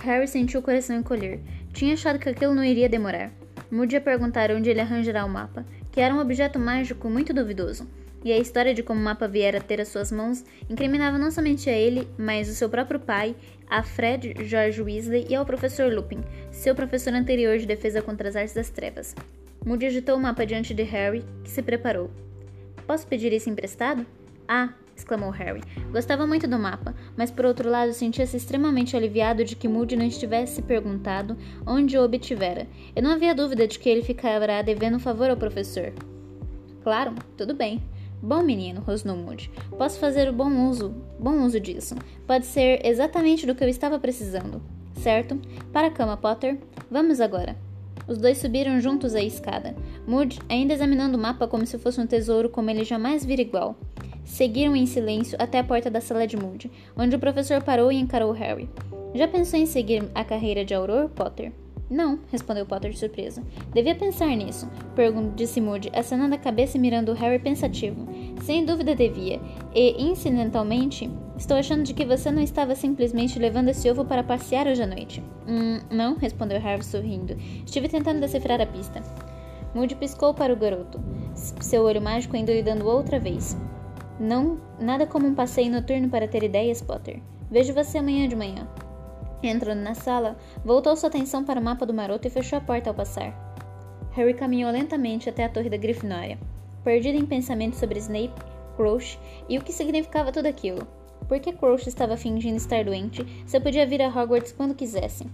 Harry 0.00 0.28
sentiu 0.28 0.60
o 0.60 0.62
coração 0.62 0.96
encolher. 0.96 1.40
Tinha 1.78 1.94
achado 1.94 2.18
que 2.18 2.28
aquilo 2.28 2.56
não 2.56 2.64
iria 2.64 2.88
demorar. 2.88 3.30
Moody 3.70 3.94
ia 3.94 4.00
perguntar 4.00 4.50
onde 4.50 4.68
ele 4.68 4.80
arranjará 4.80 5.24
o 5.24 5.28
mapa, 5.28 5.64
que 5.92 6.00
era 6.00 6.12
um 6.12 6.18
objeto 6.18 6.58
mágico 6.58 7.08
muito 7.08 7.32
duvidoso. 7.32 7.88
E 8.24 8.32
a 8.32 8.36
história 8.36 8.74
de 8.74 8.82
como 8.82 9.00
o 9.00 9.04
mapa 9.04 9.28
viera 9.28 9.58
a 9.58 9.60
ter 9.60 9.80
as 9.80 9.86
suas 9.86 10.10
mãos 10.10 10.44
incriminava 10.68 11.16
não 11.18 11.30
somente 11.30 11.70
a 11.70 11.72
ele, 11.72 12.08
mas 12.18 12.48
o 12.48 12.52
seu 12.52 12.68
próprio 12.68 12.98
pai, 12.98 13.36
a 13.70 13.80
Fred 13.80 14.34
George 14.44 14.82
Weasley 14.82 15.26
e 15.30 15.36
ao 15.36 15.46
professor 15.46 15.92
Lupin, 15.92 16.18
seu 16.50 16.74
professor 16.74 17.14
anterior 17.14 17.56
de 17.58 17.66
defesa 17.66 18.02
contra 18.02 18.28
as 18.28 18.34
artes 18.34 18.54
das 18.54 18.70
trevas. 18.70 19.14
Moody 19.64 19.86
agitou 19.86 20.16
o 20.16 20.20
mapa 20.20 20.44
diante 20.44 20.74
de 20.74 20.82
Harry, 20.82 21.24
que 21.44 21.50
se 21.50 21.62
preparou. 21.62 22.10
Posso 22.88 23.06
pedir 23.06 23.32
isso 23.32 23.48
emprestado? 23.48 24.04
Ah, 24.48 24.74
exclamou 24.98 25.30
Harry. 25.30 25.62
Gostava 25.90 26.26
muito 26.26 26.46
do 26.46 26.58
mapa, 26.58 26.94
mas 27.16 27.30
por 27.30 27.44
outro 27.44 27.70
lado 27.70 27.92
sentia-se 27.92 28.36
extremamente 28.36 28.96
aliviado 28.96 29.44
de 29.44 29.56
que 29.56 29.68
Moody 29.68 29.96
não 29.96 30.04
estivesse 30.04 30.60
perguntado 30.62 31.36
onde 31.66 31.96
o 31.96 32.02
obtivera, 32.04 32.66
e 32.94 33.00
não 33.00 33.12
havia 33.12 33.34
dúvida 33.34 33.66
de 33.66 33.78
que 33.78 33.88
ele 33.88 34.02
ficará 34.02 34.60
devendo 34.62 34.96
um 34.96 35.00
favor 35.00 35.30
ao 35.30 35.36
professor. 35.36 35.92
Claro, 36.82 37.14
tudo 37.36 37.54
bem. 37.54 37.82
Bom 38.20 38.42
menino, 38.42 38.80
rosnou 38.80 39.16
Moody. 39.16 39.50
Posso 39.76 40.00
fazer 40.00 40.28
o 40.28 40.32
bom 40.32 40.68
uso, 40.68 40.94
bom 41.18 41.42
uso 41.44 41.60
disso. 41.60 41.94
Pode 42.26 42.46
ser 42.46 42.84
exatamente 42.84 43.46
do 43.46 43.54
que 43.54 43.62
eu 43.62 43.68
estava 43.68 43.98
precisando. 43.98 44.60
Certo? 44.94 45.40
Para 45.72 45.86
a 45.86 45.90
cama, 45.90 46.16
Potter. 46.16 46.58
Vamos 46.90 47.20
agora. 47.20 47.67
Os 48.06 48.18
dois 48.18 48.38
subiram 48.38 48.80
juntos 48.80 49.14
a 49.14 49.22
escada. 49.22 49.74
Moody, 50.06 50.38
ainda 50.48 50.74
examinando 50.74 51.16
o 51.16 51.20
mapa 51.20 51.48
como 51.48 51.66
se 51.66 51.78
fosse 51.78 52.00
um 52.00 52.06
tesouro 52.06 52.48
como 52.48 52.70
ele 52.70 52.84
jamais 52.84 53.24
vira 53.24 53.42
igual. 53.42 53.76
Seguiram 54.24 54.76
em 54.76 54.86
silêncio 54.86 55.36
até 55.40 55.58
a 55.58 55.64
porta 55.64 55.90
da 55.90 56.00
sala 56.00 56.26
de 56.26 56.36
Moody, 56.36 56.70
onde 56.96 57.16
o 57.16 57.18
professor 57.18 57.62
parou 57.62 57.90
e 57.90 57.96
encarou 57.96 58.30
Harry. 58.32 58.68
Já 59.14 59.26
pensou 59.26 59.58
em 59.58 59.66
seguir 59.66 60.04
a 60.14 60.22
carreira 60.22 60.64
de 60.64 60.74
Auror, 60.74 61.08
Potter? 61.08 61.52
Não, 61.90 62.18
respondeu 62.30 62.66
Potter 62.66 62.90
de 62.90 62.98
surpresa. 62.98 63.42
Devia 63.72 63.94
pensar 63.94 64.28
nisso, 64.36 64.68
disse 65.34 65.60
Moody, 65.60 65.90
acenando 65.94 66.34
a 66.34 66.38
cabeça 66.38 66.76
e 66.76 66.80
mirando 66.80 67.14
Harry 67.14 67.38
pensativo. 67.38 68.06
Sem 68.42 68.66
dúvida 68.66 68.94
devia. 68.94 69.40
E, 69.74 70.02
incidentalmente, 70.02 71.10
estou 71.38 71.56
achando 71.56 71.84
de 71.84 71.94
que 71.94 72.04
você 72.04 72.30
não 72.30 72.42
estava 72.42 72.74
simplesmente 72.74 73.38
levando 73.38 73.68
esse 73.68 73.90
ovo 73.90 74.04
para 74.04 74.22
passear 74.22 74.66
hoje 74.66 74.82
à 74.82 74.86
noite. 74.86 75.22
Hum, 75.46 75.80
não, 75.90 76.16
respondeu 76.16 76.60
Harry 76.60 76.84
sorrindo. 76.84 77.34
Estive 77.64 77.88
tentando 77.88 78.20
decifrar 78.20 78.60
a 78.60 78.66
pista. 78.66 79.02
Moody 79.74 79.94
piscou 79.94 80.34
para 80.34 80.52
o 80.52 80.56
garoto, 80.56 81.00
seu 81.34 81.84
olho 81.84 82.02
mágico 82.02 82.36
ainda 82.36 82.52
lhe 82.52 82.62
dando 82.62 82.86
outra 82.86 83.18
vez. 83.18 83.56
Não, 84.18 84.58
nada 84.80 85.06
como 85.06 85.26
um 85.26 85.34
passeio 85.34 85.70
noturno 85.70 86.08
para 86.08 86.26
ter 86.26 86.42
ideias, 86.42 86.82
Potter. 86.82 87.22
Vejo 87.50 87.72
você 87.72 87.98
amanhã 87.98 88.26
de 88.26 88.34
manhã. 88.34 88.66
Entrando 89.42 89.80
na 89.80 89.94
sala, 89.94 90.36
voltou 90.64 90.96
sua 90.96 91.08
atenção 91.08 91.44
para 91.44 91.60
o 91.60 91.62
mapa 91.62 91.86
do 91.86 91.94
maroto 91.94 92.26
e 92.26 92.30
fechou 92.30 92.58
a 92.58 92.60
porta 92.60 92.90
ao 92.90 92.94
passar. 92.94 93.32
Harry 94.12 94.34
caminhou 94.34 94.72
lentamente 94.72 95.28
até 95.28 95.44
a 95.44 95.48
torre 95.48 95.70
da 95.70 95.76
Grifinória, 95.76 96.38
perdido 96.82 97.16
em 97.16 97.26
pensamentos 97.26 97.78
sobre 97.78 98.00
Snape, 98.00 98.34
Crouch 98.76 99.18
e 99.48 99.56
o 99.58 99.62
que 99.62 99.72
significava 99.72 100.32
tudo 100.32 100.46
aquilo. 100.46 100.97
Por 101.28 101.38
que 101.38 101.52
Crouch 101.52 101.88
estava 101.88 102.16
fingindo 102.16 102.56
estar 102.56 102.82
doente 102.84 103.24
se 103.46 103.56
eu 103.56 103.60
podia 103.60 103.86
vir 103.86 104.00
a 104.02 104.08
Hogwarts 104.08 104.52
quando 104.52 104.74
quisesse? 104.74 105.26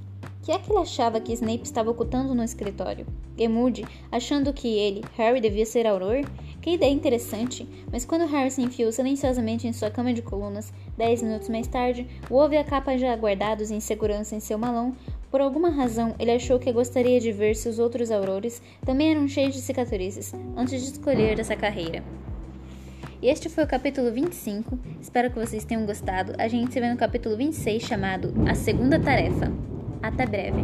que 0.45 0.53
é 0.53 0.59
que 0.59 0.71
ele 0.71 0.81
achava 0.81 1.19
que 1.21 1.33
Snape 1.33 1.63
estava 1.63 1.91
ocultando 1.91 2.35
no 2.35 2.45
escritório? 2.45 3.07
Moody, 3.49 3.87
achando 4.13 4.53
que 4.53 4.69
ele, 4.69 5.03
Harry, 5.17 5.41
devia 5.41 5.65
ser 5.65 5.87
Auror? 5.87 6.23
Que 6.61 6.73
ideia 6.73 6.93
interessante! 6.93 7.67
Mas 7.91 8.05
quando 8.05 8.27
Harry 8.27 8.51
se 8.51 8.61
enfiou 8.61 8.93
silenciosamente 8.93 9.67
em 9.67 9.73
sua 9.73 9.91
cama 9.91 10.13
de 10.13 10.21
colunas, 10.21 10.71
dez 10.99 11.23
minutos 11.23 11.49
mais 11.49 11.67
tarde, 11.67 12.07
o 12.29 12.37
ovo 12.37 12.53
e 12.53 12.59
a 12.59 12.65
capa 12.65 12.99
já 12.99 13.17
guardados 13.17 13.71
em 13.71 13.81
segurança 13.81 14.37
em 14.37 14.41
seu 14.41 14.59
malão, 14.59 14.95
por 15.31 15.41
alguma 15.41 15.71
razão 15.71 16.15
ele 16.19 16.31
achou 16.31 16.59
que 16.59 16.71
gostaria 16.71 17.19
de 17.19 17.33
ver 17.33 17.57
se 17.57 17.67
os 17.67 17.79
outros 17.79 18.11
Aurores 18.11 18.61
também 18.85 19.13
eram 19.13 19.27
cheios 19.27 19.55
de 19.55 19.63
cicatrizes, 19.63 20.35
antes 20.55 20.83
de 20.83 20.93
escolher 20.93 21.41
essa 21.41 21.57
carreira. 21.57 22.05
Este 23.25 23.49
foi 23.49 23.65
o 23.65 23.67
capítulo 23.67 24.13
25. 24.13 24.79
Espero 25.01 25.31
que 25.31 25.39
vocês 25.39 25.65
tenham 25.65 25.87
gostado. 25.87 26.35
A 26.37 26.47
gente 26.47 26.75
se 26.75 26.79
vê 26.79 26.91
no 26.91 26.97
capítulo 26.99 27.39
26, 27.39 27.83
chamado 27.83 28.35
A 28.47 28.55
Segunda 28.55 29.01
Tarefa. 29.01 29.51
Até 30.03 30.27
breve! 30.27 30.63